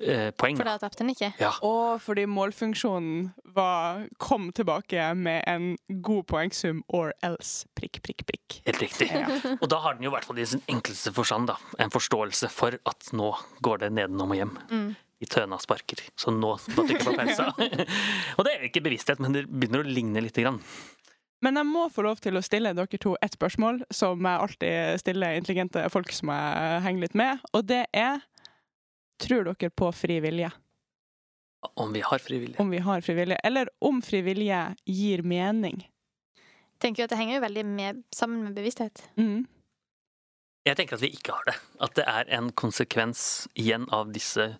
eh, 0.00 0.30
poeng. 0.36 0.58
For 0.60 0.68
da 0.68 0.76
tapte 0.80 1.02
den 1.02 1.14
ikke? 1.14 1.32
Ja. 1.40 1.52
Og 1.66 2.02
fordi 2.04 2.26
målfunksjonen 2.30 3.30
var, 3.56 4.06
kom 4.22 4.50
tilbake 4.56 5.08
med 5.18 5.42
en 5.48 5.72
god 6.04 6.26
poengsum 6.32 6.82
or 6.88 7.14
else. 7.26 7.64
Prikk, 7.78 8.02
prikk, 8.06 8.26
prikk. 8.28 8.60
Helt 8.68 8.82
riktig. 8.82 9.10
Ja. 9.12 9.30
Og 9.62 9.68
da 9.72 9.80
har 9.84 9.96
den 9.96 10.06
jo 10.06 10.12
i 10.12 10.16
hvert 10.16 10.28
fall 10.28 10.42
i 10.42 10.48
sin 10.48 10.64
enkleste 10.70 11.14
forstand 11.16 11.50
da, 11.50 11.58
en 11.82 11.92
forståelse 11.94 12.50
for 12.52 12.78
at 12.88 13.10
nå 13.16 13.32
går 13.64 13.86
det 13.86 13.92
nedenom 13.96 14.34
og 14.34 14.40
hjem. 14.40 14.56
Mm 14.70 14.94
i 15.20 15.28
tøna 15.30 15.58
sparker. 15.60 16.02
Så 16.18 16.32
nå 16.34 16.52
må 16.76 16.84
du 16.84 16.92
trykke 16.92 17.06
på 17.06 17.16
pausa. 17.16 17.48
og 18.36 18.46
det 18.46 18.52
er 18.52 18.68
ikke 18.68 18.84
bevissthet, 18.84 19.22
men 19.22 19.36
det 19.36 19.46
begynner 19.48 19.84
å 19.84 19.88
ligne 19.88 20.22
lite 20.24 20.44
grann. 20.44 20.60
Men 21.44 21.60
jeg 21.60 21.68
må 21.68 21.86
få 21.92 22.04
lov 22.06 22.20
til 22.24 22.38
å 22.38 22.44
stille 22.44 22.72
dere 22.76 23.00
to 23.00 23.14
ett 23.24 23.36
spørsmål 23.36 23.82
som 23.92 24.24
jeg 24.24 24.44
alltid 24.46 25.02
stiller 25.02 25.36
intelligente 25.36 25.84
folk 25.92 26.12
som 26.16 26.32
jeg 26.32 26.80
henger 26.86 27.04
litt 27.04 27.18
med, 27.18 27.44
og 27.52 27.68
det 27.68 27.84
er 27.96 28.24
Tror 29.16 29.46
dere 29.46 29.70
på 29.72 29.86
fri 29.96 30.18
vilje? 30.20 30.50
Om 31.80 31.94
vi 31.94 32.02
har 32.04 32.20
fri 32.20 32.36
vilje. 32.42 32.58
Om 32.60 32.68
vi 32.68 32.82
har 32.84 33.00
fri 33.00 33.14
vilje. 33.16 33.38
Eller 33.48 33.70
om 33.80 34.02
fri 34.04 34.20
vilje 34.26 34.58
gir 34.84 35.22
mening. 35.24 35.78
Jeg 36.76 36.82
tenker 36.84 37.02
jo 37.02 37.06
at 37.06 37.14
Det 37.14 37.18
henger 37.22 37.38
jo 37.38 37.44
veldig 37.46 37.64
med, 37.64 38.02
sammen 38.12 38.42
med 38.44 38.58
bevissthet. 38.58 39.06
Mm. 39.16 39.46
Jeg 40.66 40.76
tenker 40.76 40.98
at 40.98 41.04
vi 41.06 41.14
ikke 41.16 41.32
har 41.32 41.48
det. 41.48 41.56
At 41.80 41.96
det 41.96 42.04
er 42.10 42.28
en 42.36 42.50
konsekvens 42.52 43.46
igjen 43.54 43.86
av 43.94 44.12
disse 44.12 44.50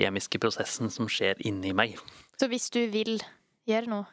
kjemiske 0.00 0.40
prosessen 0.42 0.90
som 0.92 1.08
skjer 1.10 1.40
inni 1.46 1.74
meg. 1.76 1.98
Så 2.40 2.48
hvis 2.50 2.70
du 2.74 2.82
vil 2.92 3.18
gjøre 3.68 3.90
noe, 3.90 4.08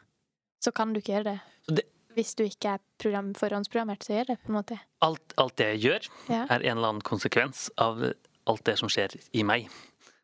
så 0.62 0.72
kan 0.74 0.92
du 0.94 1.00
ikke 1.02 1.16
gjøre 1.16 1.32
det? 1.32 1.38
det 1.80 1.86
hvis 2.16 2.34
du 2.36 2.44
ikke 2.44 2.76
er 2.76 2.82
program, 3.00 3.32
forhåndsprogrammert, 3.38 4.04
så 4.04 4.18
gjør 4.18 4.32
det 4.32 4.38
på 4.42 4.52
en 4.52 4.58
måte? 4.58 4.78
Alt, 5.04 5.34
alt 5.40 5.56
det 5.60 5.70
jeg 5.72 5.80
gjør, 5.86 6.10
ja. 6.28 6.42
er 6.44 6.60
en 6.60 6.76
eller 6.76 6.94
annen 6.94 7.06
konsekvens 7.06 7.70
av 7.80 8.02
alt 8.04 8.64
det 8.68 8.76
som 8.80 8.90
skjer 8.92 9.16
i 9.32 9.44
meg. 9.46 9.70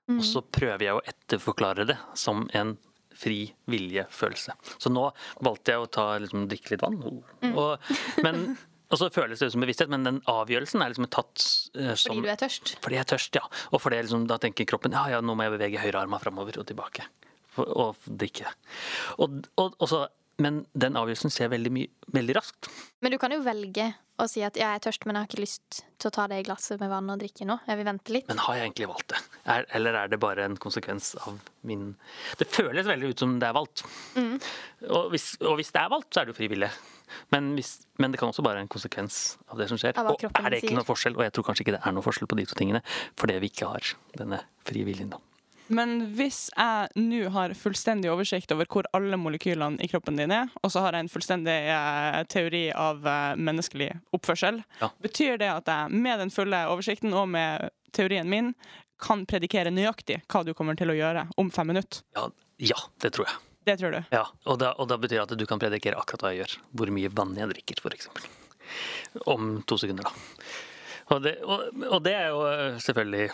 Mm. 0.08 0.18
Og 0.18 0.26
så 0.26 0.42
prøver 0.42 0.84
jeg 0.86 0.98
å 0.98 1.04
etterforklare 1.08 1.88
det 1.88 1.98
som 2.18 2.46
en 2.56 2.76
fri 3.18 3.48
vilje-følelse. 3.70 4.54
Så 4.78 4.92
nå 4.92 5.08
valgte 5.42 5.74
jeg 5.74 5.82
å 5.82 5.90
ta, 5.90 6.06
liksom, 6.22 6.46
drikke 6.50 6.74
litt 6.74 6.84
vann. 6.84 7.00
Mm. 7.42 7.56
Og, 7.58 7.90
men 8.24 8.44
og 8.88 9.00
så 9.00 9.10
føles 9.12 9.42
det 9.42 9.50
som 9.52 9.64
bevissthet, 9.64 9.90
men 9.92 10.06
den 10.06 10.20
avgjørelsen 10.30 10.84
er 10.84 10.92
liksom 10.92 11.08
tatt 11.12 11.44
uh, 11.76 11.92
som 11.92 12.14
Fordi 12.14 12.24
du 12.24 12.32
er 12.32 12.40
tørst? 12.40 12.74
Fordi 12.84 12.96
jeg 12.96 13.04
er 13.04 13.10
tørst, 13.12 13.40
ja. 13.40 13.44
Og 13.72 13.82
fordi 13.84 14.00
liksom, 14.00 14.24
da 14.30 14.40
tenker 14.40 14.68
kroppen 14.68 14.96
ja, 14.96 15.04
ja, 15.12 15.22
nå 15.24 15.36
må 15.36 15.44
jeg 15.46 15.58
bevege 15.58 15.82
høyrearma 15.82 16.20
framover 16.22 16.60
og 16.62 16.68
tilbake. 16.70 17.04
For, 17.52 17.68
og 17.68 18.08
drikke. 18.08 18.48
Og, 19.20 19.42
og, 19.60 19.76
og, 19.76 19.86
så 19.90 20.06
men 20.38 20.62
den 20.78 20.96
avgjørelsen 20.98 21.32
skjer 21.34 21.50
veldig, 21.50 21.70
mye, 21.74 21.90
veldig 22.14 22.36
raskt. 22.36 22.68
Men 23.02 23.10
du 23.10 23.18
kan 23.18 23.32
jo 23.34 23.40
velge 23.42 23.90
å 24.18 24.26
si 24.30 24.42
at 24.46 24.58
ja, 24.58 24.72
jeg 24.72 24.80
er 24.80 24.84
tørst, 24.86 25.06
men 25.06 25.16
jeg 25.16 25.24
har 25.24 25.30
ikke 25.30 25.42
lyst 25.42 25.80
til 25.98 26.10
å 26.10 26.14
ta 26.14 26.26
det 26.30 26.38
glasset 26.46 26.78
med 26.82 26.90
vann 26.90 27.10
og 27.10 27.18
drikke 27.20 27.46
nå. 27.46 27.58
Jeg 27.66 27.78
vil 27.80 27.86
vente 27.86 28.14
litt. 28.14 28.28
Men 28.30 28.42
har 28.44 28.58
jeg 28.58 28.68
egentlig 28.68 28.88
valgt 28.90 29.08
det? 29.12 29.22
Er, 29.50 29.66
eller 29.78 29.98
er 29.98 30.12
det 30.12 30.20
bare 30.22 30.46
en 30.46 30.56
konsekvens 30.58 31.12
av 31.24 31.40
min 31.66 31.90
Det 32.38 32.46
føles 32.50 32.86
veldig 32.86 33.10
ut 33.12 33.24
som 33.24 33.34
det 33.42 33.50
er 33.50 33.58
valgt. 33.58 33.82
Mm. 34.14 34.36
Og, 34.88 35.10
hvis, 35.14 35.32
og 35.42 35.58
hvis 35.58 35.74
det 35.74 35.82
er 35.82 35.92
valgt, 35.94 36.12
så 36.14 36.22
er 36.22 36.28
det 36.28 36.34
jo 36.34 36.38
frivillig. 36.38 36.70
Men, 37.34 37.52
hvis, 37.58 37.86
men 37.98 38.12
det 38.12 38.20
kan 38.20 38.28
også 38.32 38.42
bare 38.46 38.58
være 38.58 38.66
en 38.66 38.72
konsekvens 38.72 39.38
av 39.50 39.58
det 39.60 39.68
som 39.70 39.78
skjer. 39.80 39.96
Og 40.02 40.26
er 40.28 40.50
det 40.50 40.62
ikke 40.62 40.74
noen 40.74 40.82
noe 40.82 40.90
forskjell? 40.90 41.16
Og 41.18 41.24
jeg 41.26 41.32
tror 41.36 41.48
kanskje 41.50 41.66
ikke 41.66 41.76
det 41.78 41.82
er 41.84 41.96
noe 41.96 42.04
forskjell 42.06 42.30
på 42.30 42.38
de 42.40 42.46
to 42.50 42.58
tingene, 42.58 42.82
fordi 43.18 43.38
vi 43.42 43.50
ikke 43.52 43.70
har 43.72 43.94
denne 44.18 44.42
frivilligen. 44.68 45.10
da. 45.16 45.22
Men 45.68 46.14
hvis 46.16 46.46
jeg 46.56 46.88
nå 46.96 47.28
har 47.34 47.52
fullstendig 47.52 48.08
oversikt 48.08 48.52
over 48.54 48.68
hvor 48.72 48.86
alle 48.96 49.18
molekylene 49.20 49.82
i 49.84 49.88
kroppen 49.90 50.16
din 50.16 50.32
er, 50.32 50.48
og 50.64 50.72
så 50.72 50.80
har 50.80 50.96
jeg 50.96 51.04
en 51.04 51.10
fullstendig 51.12 51.56
eh, 51.74 52.22
teori 52.32 52.62
av 52.72 53.04
eh, 53.04 53.34
menneskelig 53.36 53.90
oppførsel, 54.16 54.62
Ja. 54.80 54.88
betyr 55.04 55.36
det 55.42 55.50
at 55.52 55.68
jeg 55.68 55.90
med 55.92 56.22
den 56.24 56.32
fulle 56.32 56.62
oversikten 56.72 57.12
og 57.12 57.28
med 57.28 57.68
teorien 57.92 58.28
min 58.28 58.54
kan 58.98 59.26
predikere 59.28 59.70
nøyaktig 59.70 60.22
hva 60.26 60.40
du 60.44 60.54
kommer 60.56 60.74
til 60.78 60.90
å 60.90 60.96
gjøre 60.96 61.28
om 61.38 61.50
fem 61.54 61.68
minutter? 61.70 62.00
Ja, 62.16 62.30
ja, 62.58 62.80
det 63.04 63.12
tror 63.14 63.28
jeg. 63.28 63.36
Det 63.68 63.76
tror 63.80 63.92
du? 63.92 64.00
Ja, 64.14 64.24
og 64.48 64.60
da, 64.62 64.72
og 64.80 64.88
da 64.88 64.96
betyr 65.00 65.20
det 65.20 65.26
at 65.26 65.36
du 65.36 65.46
kan 65.48 65.60
predikere 65.60 66.00
akkurat 66.00 66.24
hva 66.24 66.32
jeg 66.32 66.44
gjør. 66.44 66.56
Hvor 66.80 66.92
mye 66.96 67.12
vann 67.12 67.36
jeg 67.36 67.52
drikker, 67.52 67.82
f.eks. 67.84 68.10
Om 69.28 69.58
to 69.68 69.78
sekunder, 69.80 70.08
da. 70.08 70.48
Og 71.08 71.22
det, 71.24 71.38
og, 71.44 71.68
og 71.88 72.02
det 72.04 72.12
er 72.12 72.26
jo 72.32 72.42
eh, 72.48 72.80
selvfølgelig 72.84 73.28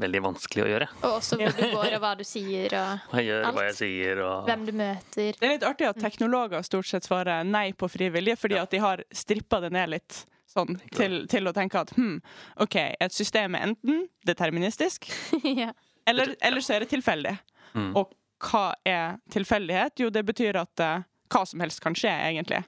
veldig 0.00 0.20
vanskelig 0.24 0.64
å 0.64 0.68
gjøre. 0.68 0.88
Og 1.00 1.16
også 1.20 1.38
hvor 1.40 1.54
du 1.56 1.62
går, 1.76 1.96
og 1.96 2.02
hva 2.02 2.12
du 2.18 2.24
sier, 2.26 2.74
og 2.76 3.16
Jeg 3.18 3.28
gjør 3.30 3.48
Alt. 3.48 3.56
hva 3.56 3.64
jeg 3.68 3.76
sier, 3.78 4.20
og 4.24 4.50
hvem 4.50 4.66
du 4.66 4.72
møter. 4.76 5.38
Det 5.38 5.48
er 5.48 5.54
litt 5.54 5.66
artig 5.68 5.88
at 5.88 6.00
teknologer 6.02 6.66
stort 6.66 6.90
sett 6.90 7.06
svarer 7.08 7.46
nei 7.48 7.66
på 7.78 7.88
frivillige, 7.92 8.36
fordi 8.40 8.60
at 8.60 8.74
de 8.74 8.82
har 8.82 9.04
strippa 9.14 9.62
det 9.64 9.72
ned 9.76 9.94
litt 9.94 10.24
sånn 10.54 10.76
til, 10.94 11.24
til 11.30 11.50
å 11.50 11.54
tenke 11.56 11.80
at 11.80 11.94
hm, 11.96 12.18
OK, 12.62 12.76
et 12.76 13.14
system 13.14 13.56
er 13.56 13.70
enten 13.70 14.04
deterministisk, 14.28 15.08
ja. 15.62 15.72
eller, 16.08 16.36
eller 16.44 16.64
så 16.64 16.76
er 16.76 16.84
det 16.84 16.92
tilfeldig. 16.92 17.34
Mm. 17.74 17.90
Og 17.98 18.12
hva 18.44 18.66
er 18.84 19.18
tilfeldighet? 19.32 19.98
Jo, 20.04 20.10
det 20.12 20.24
betyr 20.26 20.58
at 20.60 20.84
uh, 20.84 21.06
hva 21.32 21.42
som 21.48 21.64
helst 21.64 21.82
kan 21.84 21.96
skje, 21.98 22.12
egentlig. 22.12 22.62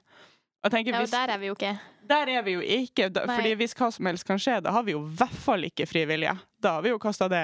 Tenker, 0.67 0.91
ja, 0.91 0.99
og 0.99 1.05
hvis, 1.05 1.13
der 1.13 1.31
er 1.31 1.39
vi 1.39 1.47
jo 1.47 1.55
ikke. 1.55 1.69
der 2.09 2.29
er 2.33 2.43
vi 2.43 2.57
jo 2.57 2.61
ikke. 2.61 3.07
Da, 3.13 3.23
fordi 3.29 3.53
hvis 3.59 3.75
hva 3.77 3.87
som 3.93 4.09
helst 4.09 4.27
kan 4.27 4.41
skje, 4.41 4.57
da 4.65 4.73
har 4.75 4.83
vi 4.83 4.95
jo 4.95 5.03
i 5.05 5.15
hvert 5.19 5.39
fall 5.45 5.63
ikke 5.63 5.87
frivillige. 5.87 6.33
Da 6.63 6.77
har 6.77 6.83
vi 6.83 6.91
jo 6.91 6.99
kasta 6.99 7.29
det 7.31 7.43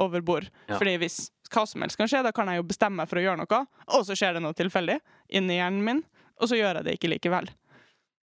over 0.00 0.24
bord. 0.24 0.48
Ja. 0.70 0.78
Fordi 0.78 0.94
hvis 1.02 1.26
hva 1.52 1.66
som 1.68 1.84
helst 1.84 2.00
kan 2.00 2.08
skje, 2.08 2.22
da 2.24 2.32
kan 2.32 2.48
jeg 2.48 2.62
jo 2.62 2.68
bestemme 2.70 3.02
meg 3.02 3.10
for 3.10 3.20
å 3.20 3.26
gjøre 3.26 3.42
noe, 3.42 3.64
og 3.92 4.06
så 4.08 4.16
skjer 4.16 4.38
det 4.38 4.44
noe 4.44 4.56
tilfeldig 4.56 4.96
inni 5.36 5.58
hjernen 5.58 5.84
min, 5.84 6.00
og 6.40 6.48
så 6.48 6.56
gjør 6.56 6.80
jeg 6.80 6.88
det 6.88 6.96
ikke 6.96 7.12
likevel. 7.12 7.50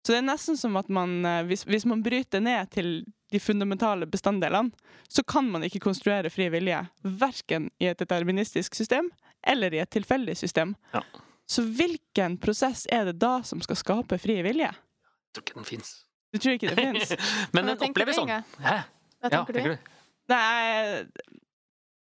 Så 0.05 0.13
det 0.13 0.21
er 0.21 0.29
nesten 0.29 0.55
som 0.55 0.77
at 0.79 0.87
man, 0.93 1.19
eh, 1.27 1.43
hvis, 1.49 1.65
hvis 1.67 1.83
man 1.89 1.99
bryter 2.05 2.39
ned 2.39 2.69
til 2.71 3.01
de 3.33 3.39
fundamentale 3.43 4.07
bestanddelene, 4.07 4.71
så 5.11 5.23
kan 5.27 5.49
man 5.51 5.65
ikke 5.67 5.83
konstruere 5.83 6.31
fri 6.31 6.47
vilje, 6.53 6.79
verken 7.03 7.67
i 7.83 7.89
et 7.91 7.99
deterministisk 7.99 8.77
system 8.79 9.09
eller 9.47 9.73
i 9.73 9.79
et 9.83 9.89
tilfeldig 9.93 10.35
system. 10.39 10.75
Ja. 10.93 11.01
Så 11.47 11.63
hvilken 11.63 12.35
prosess 12.43 12.85
er 12.91 13.05
det 13.11 13.17
da 13.21 13.37
som 13.47 13.61
skal 13.63 13.79
skape 13.79 14.17
fri 14.19 14.41
vilje? 14.45 14.67
jeg 14.73 15.33
tror 15.37 15.43
ikke 15.45 15.57
den 15.59 15.67
fins. 15.69 15.89
Du 16.33 16.39
tror 16.41 16.55
ikke 16.57 16.71
det 16.73 16.83
fins? 16.83 17.11
Men 17.55 17.69
den 17.71 17.83
oppleves 17.87 18.17
sånn. 18.19 18.31
Hæ? 18.63 18.77
Hva 19.21 19.29
Ja, 19.29 19.29
tenker 19.39 19.53
du? 19.53 19.59
tenker 19.59 19.75
du? 19.77 19.93
Nei, 20.27 21.05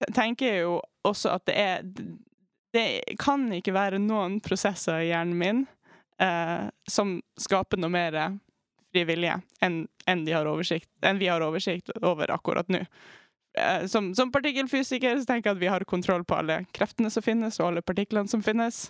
jeg 0.04 0.13
tenker 0.15 0.58
jo 0.62 0.76
også 1.08 1.32
at 1.34 1.46
det 1.50 1.56
er 1.58 1.82
Det 2.74 3.17
kan 3.22 3.48
ikke 3.54 3.74
være 3.76 4.00
noen 4.02 4.39
prosesser 4.43 5.02
i 5.04 5.10
hjernen 5.12 5.38
min 5.38 5.63
eh, 6.22 6.69
som 6.89 7.15
skaper 7.39 7.78
noe 7.82 7.91
mer 7.93 8.17
fri 8.93 9.04
vilje 9.10 9.36
enn 9.65 9.84
enn 10.10 10.24
de 10.28 10.34
har 10.36 10.46
oversikt, 10.50 10.89
enn 11.06 11.17
vi 11.22 11.30
har 11.32 11.41
oversikt 11.46 11.89
over 12.02 12.32
akkurat 12.34 12.67
nå. 12.74 12.82
Eh, 13.54 13.86
som, 13.86 14.16
som 14.16 14.32
partikkelfysiker 14.32 15.20
så 15.20 15.26
tenker 15.26 15.50
jeg 15.52 15.58
at 15.58 15.62
vi 15.62 15.72
har 15.72 15.86
kontroll 15.89 16.26
på 16.26 16.38
alle 16.42 16.63
kreftene 16.74 17.12
som 17.13 17.26
finnes, 17.26 17.60
og 17.60 17.70
alle 17.70 17.86
partiklene 17.86 18.30
som 18.30 18.44
finnes, 18.44 18.88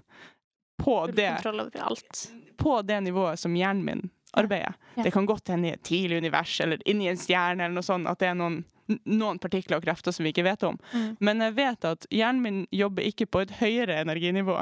på 0.83 0.97
det, 1.07 1.29
på 2.57 2.81
det 2.81 2.99
nivået 3.05 3.39
som 3.39 3.55
hjernen 3.55 3.83
min 3.85 4.05
arbeider. 4.33 4.73
Ja. 4.95 5.03
Det 5.03 5.11
kan 5.13 5.25
godt 5.29 5.51
hende 5.53 5.69
i 5.69 5.73
et 5.75 5.83
tidlig 5.85 6.17
univers 6.17 6.55
eller 6.61 6.81
inni 6.89 7.07
en 7.11 7.19
stjerne 7.19 7.65
eller 7.65 7.77
noe 7.77 7.85
sånt, 7.85 8.09
at 8.09 8.19
det 8.23 8.31
er 8.31 8.39
noen, 8.39 8.63
noen 9.05 9.39
partikler 9.39 9.77
og 9.77 9.85
krefter 9.85 10.15
som 10.15 10.25
vi 10.25 10.33
ikke 10.33 10.47
vet 10.47 10.65
om. 10.65 10.79
Mm. 10.93 11.09
Men 11.19 11.45
jeg 11.45 11.55
vet 11.59 11.87
at 11.91 12.07
hjernen 12.09 12.41
min 12.43 12.63
jobber 12.73 13.05
ikke 13.05 13.29
på 13.29 13.43
et 13.43 13.53
høyere 13.59 13.99
energinivå 14.01 14.57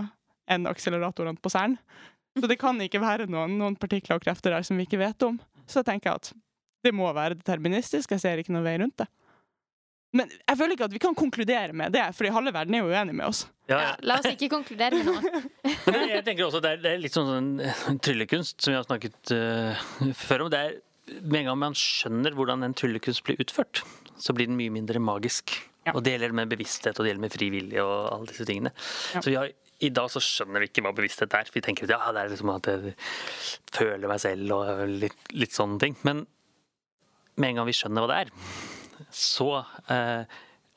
enn 0.52 0.68
akseleratorene 0.68 1.40
på 1.40 1.54
CERN. 1.54 1.78
Så 2.40 2.48
det 2.48 2.60
kan 2.60 2.80
ikke 2.84 3.02
være 3.04 3.30
noen, 3.32 3.58
noen 3.60 3.80
partikler 3.80 4.20
og 4.20 4.26
krefter 4.26 4.54
der 4.56 4.68
som 4.68 4.80
vi 4.80 4.88
ikke 4.88 5.00
vet 5.02 5.24
om. 5.28 5.40
Så 5.68 5.82
jeg 5.82 5.94
tenker 5.94 6.20
at 6.20 6.34
det 6.84 6.94
må 6.96 7.08
være 7.16 7.38
deterministisk. 7.40 8.12
Jeg 8.12 8.24
ser 8.24 8.42
ikke 8.42 8.54
noen 8.56 8.68
vei 8.68 8.78
rundt 8.82 9.00
det. 9.00 9.08
Men 10.17 10.28
jeg 10.34 10.60
føler 10.60 10.76
ikke 10.76 10.88
at 10.89 10.93
vi 10.93 11.02
kan 11.02 11.15
konkludere 11.15 11.76
med 11.78 11.93
det, 11.95 12.04
fordi 12.17 12.34
halve 12.36 12.52
verden 12.56 12.76
er 12.76 12.84
jo 12.84 12.91
uenig 12.91 13.15
med 13.15 13.26
oss. 13.30 13.45
Ja, 13.71 13.80
Ja, 13.80 13.91
la 14.04 14.17
oss 14.19 14.28
ikke 14.28 14.50
konkludere 14.52 15.00
med 15.00 15.08
noe. 15.08 15.41
Men 15.88 15.95
det, 15.95 16.08
jeg 16.17 16.26
tenker 16.28 16.47
også 16.50 16.60
det 16.63 16.74
er, 16.76 16.82
det 16.84 16.91
er 16.91 17.02
litt 17.06 17.15
sånn, 17.15 17.62
sånn 17.86 18.00
tryllekunst 18.04 18.60
som 18.60 18.74
vi 18.74 18.78
har 18.80 18.88
snakket 18.88 19.32
uh, 19.32 19.86
før 20.19 20.45
om. 20.45 20.52
Det 20.52 20.60
er, 20.60 20.76
med 21.21 21.41
en 21.43 21.52
gang 21.52 21.62
man 21.63 21.78
skjønner 21.80 22.36
hvordan 22.36 22.67
en 22.67 22.76
tryllekunst 22.76 23.24
blir 23.28 23.39
utført, 23.43 23.86
så 24.19 24.36
blir 24.36 24.52
den 24.52 24.60
mye 24.60 24.74
mindre 24.74 25.00
magisk. 25.04 25.56
Ja. 25.88 25.95
Og 25.95 26.04
det 26.06 26.13
gjelder 26.13 26.36
med 26.38 26.52
bevissthet 26.52 27.00
og 27.00 27.06
det 27.06 27.13
gjelder 27.13 27.24
med 27.24 27.34
frivillig 27.34 27.80
og 27.82 27.95
alle 28.12 28.30
disse 28.30 28.45
tingene. 28.45 28.74
Ja. 29.15 29.24
Så 29.24 29.32
vi 29.32 29.38
har, 29.39 29.47
i 29.82 29.89
dag 29.95 30.12
så 30.13 30.21
skjønner 30.21 30.62
vi 30.62 30.69
ikke 30.69 30.84
hva 30.86 30.91
bevissthet 30.97 31.39
er. 31.39 31.50
Vi 31.56 31.63
tenker 31.65 31.88
at 31.88 31.95
ja, 31.95 32.12
det 32.13 32.26
er 32.26 32.36
liksom 32.36 32.52
at 32.54 32.69
jeg 32.69 32.93
føler 33.74 34.12
meg 34.12 34.21
selv 34.21 34.54
og 34.60 34.84
litt, 34.91 35.32
litt 35.34 35.56
sånne 35.56 35.80
ting. 35.82 35.97
Men 36.06 36.26
med 37.39 37.54
en 37.54 37.62
gang 37.62 37.71
vi 37.71 37.80
skjønner 37.80 38.04
hva 38.04 38.12
det 38.12 38.19
er, 38.28 38.36
så 39.10 39.48
eh, 39.90 40.26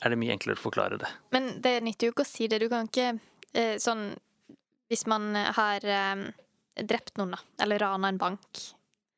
er 0.05 0.11
det 0.15 0.19
mye 0.21 0.33
enklere 0.35 0.57
å 0.59 0.63
forklare 0.65 0.99
det. 1.01 1.09
Men 1.33 1.61
det 1.65 1.79
nytter 1.85 2.09
jo 2.09 2.13
ikke 2.15 2.25
å 2.27 2.29
si 2.29 2.49
det. 2.49 2.59
Du 2.63 2.69
kan 2.73 2.87
ikke 2.91 3.19
eh, 3.55 3.77
sånn 3.83 4.15
Hvis 4.93 5.07
man 5.09 5.31
har 5.35 5.85
eh, 5.85 6.25
drept 6.85 7.17
noen, 7.19 7.31
da, 7.37 7.39
eller 7.65 7.79
rana 7.79 8.09
en 8.13 8.19
bank, 8.21 8.65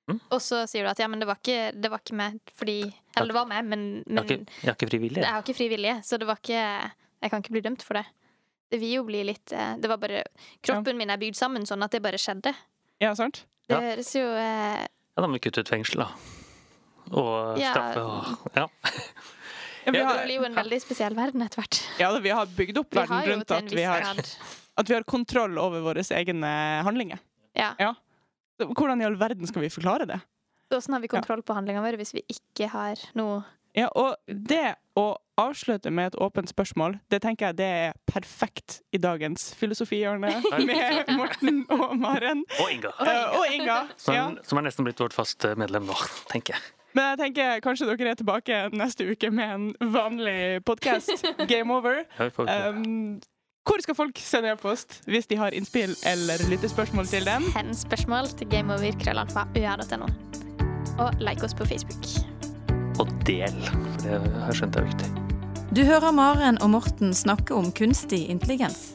Mm. 0.06 0.20
og 0.30 0.38
så 0.38 0.60
sier 0.70 0.84
du 0.84 0.88
at 0.92 1.00
ja, 1.02 1.08
men 1.10 1.18
det 1.18 1.26
var 1.26 1.34
ikke, 1.40 1.72
det 1.82 1.88
var 1.90 1.98
ikke 1.98 2.14
meg 2.14 2.36
fordi 2.54 2.76
Eller 3.18 3.26
det 3.32 3.34
var 3.34 3.48
meg, 3.50 3.64
men, 3.66 3.80
Jeg 3.96 4.04
men 4.06 4.20
har 4.20 4.28
ikke, 4.30 4.52
jeg 4.62 4.68
har 4.68 4.76
ikke 4.76 4.88
frivillig. 4.92 5.18
jeg 5.24 5.32
har 5.34 5.42
ikke 5.42 5.56
frivillig, 5.58 5.94
så 6.06 6.18
det 6.22 6.28
var 6.28 6.38
ikke 6.38 6.60
Jeg 7.24 7.30
kan 7.32 7.42
ikke 7.42 7.54
bli 7.56 7.62
dømt 7.64 7.82
for 7.82 7.98
det. 7.98 8.04
Det 8.70 8.78
vil 8.78 8.92
jo 8.94 9.02
bli 9.08 9.24
litt 9.26 9.50
eh, 9.50 9.72
Det 9.82 9.90
var 9.90 9.98
bare 9.98 10.20
Kroppen 10.62 10.94
min 10.96 11.10
er 11.10 11.18
bygd 11.18 11.34
sammen 11.34 11.66
sånn 11.66 11.82
at 11.82 11.90
det 11.90 12.02
bare 12.06 12.22
skjedde. 12.22 12.52
Ja, 13.02 13.10
sant? 13.18 13.42
Det 13.66 13.74
Ja. 13.74 13.80
høres 13.82 14.14
jo 14.14 14.22
eh, 14.30 14.86
Ja, 14.86 15.18
da 15.18 15.26
må 15.26 15.40
vi 15.40 15.42
kutte 15.48 15.66
ut 15.66 15.74
fengsel, 15.74 16.04
da. 16.06 16.12
Og 17.12 17.58
Ja. 17.60 17.72
straffe 17.72 18.02
og 18.02 18.50
Ja. 18.56 18.66
Ja, 18.66 18.70
Ja, 19.86 19.92
Det 19.92 20.04
har, 20.04 20.24
blir 20.26 20.34
jo 20.40 20.44
en 20.48 20.54
veldig 20.56 20.80
spesiell 20.82 21.14
verden 21.14 21.42
etter 21.42 21.62
hvert. 21.62 21.78
ja, 22.00 22.08
vi 22.18 22.28
har 22.34 22.46
bygd 22.46 22.78
opp 22.78 22.90
verden 22.90 23.22
rundt 23.28 23.50
at 23.54 23.70
vi 23.70 23.82
har, 23.86 24.02
at 24.78 24.88
vi 24.88 24.94
har 24.94 25.04
kontroll 25.04 25.56
over 25.62 25.80
våre 25.80 26.02
egne 26.02 26.82
handlinger. 26.82 27.20
Ja. 27.54 27.74
ja. 27.78 27.92
Hvordan 28.58 29.00
i 29.00 29.04
all 29.06 29.14
verden 29.16 29.46
skal 29.46 29.62
vi 29.62 29.68
forklare 29.70 30.06
det? 30.08 30.20
Så 30.72 30.78
Åssen 30.80 30.92
har 30.96 31.00
vi 31.00 31.06
kontroll 31.08 31.42
på 31.46 31.54
handlingene 31.54 31.84
våre 31.86 31.96
hvis 32.00 32.12
vi 32.16 32.24
ikke 32.28 32.66
har 32.72 32.96
noe 33.14 33.44
Ja, 33.76 33.86
og 33.94 34.16
det 34.26 34.74
å 34.96 35.18
avslutte 35.38 35.92
med 35.92 36.06
et 36.14 36.18
åpent 36.18 36.48
spørsmål, 36.48 36.98
det 37.12 37.20
tenker 37.22 37.46
jeg 37.52 37.56
det 37.56 37.66
er 37.66 37.92
perfekt 38.10 38.80
i 38.92 38.98
dagens 38.98 39.52
filosofihjørne 39.54 40.30
med 40.66 41.10
Morten 41.14 41.66
og 41.70 41.94
Maren. 42.00 42.42
Og 42.58 42.70
Inga. 42.72 42.90
Eh, 42.98 43.38
og 43.38 43.46
Inga. 43.52 43.78
Som, 44.00 44.14
Ja. 44.14 44.30
som 44.42 44.58
er 44.58 44.62
nesten 44.66 44.82
blitt 44.88 44.98
vårt 44.98 45.12
faste 45.14 45.54
medlem 45.60 45.86
nå, 45.86 45.94
tenker 46.32 46.56
jeg. 46.56 46.62
Men 46.96 47.12
jeg 47.12 47.18
tenker 47.20 47.58
kanskje 47.64 47.86
dere 47.90 48.12
er 48.14 48.16
tilbake 48.16 48.58
neste 48.72 49.04
uke 49.10 49.28
med 49.28 49.50
en 49.52 49.92
vanlig 49.92 50.64
podkast. 50.64 51.26
Game 51.50 51.74
over. 51.74 52.06
Um, 52.40 53.18
hvor 53.66 53.82
skal 53.84 53.98
folk 53.98 54.20
sende 54.22 54.54
e-post 54.54 55.02
hvis 55.10 55.28
de 55.28 55.36
har 55.36 55.52
innspill 55.52 55.92
eller 56.06 56.40
lyttespørsmål 56.48 57.10
til 57.10 57.26
dem? 57.28 57.50
hen 57.56 57.74
spørsmål 57.74 58.30
til 58.38 58.48
gameover.krøllalfa.ua.no. 58.48 60.08
Og 60.96 61.20
like 61.20 61.44
oss 61.44 61.54
på 61.54 61.68
Facebook. 61.68 62.08
Og 63.02 63.10
del, 63.28 63.52
for 63.68 64.06
det 64.06 64.20
har 64.22 64.46
jeg 64.54 64.62
skjønt 64.62 64.80
er 64.80 64.88
viktig. 64.88 65.10
Du 65.76 65.82
hører 65.84 66.14
Maren 66.16 66.62
og 66.62 66.70
Morten 66.78 67.12
snakke 67.12 67.52
om 67.58 67.68
kunstig 67.76 68.24
intelligens. 68.32 68.94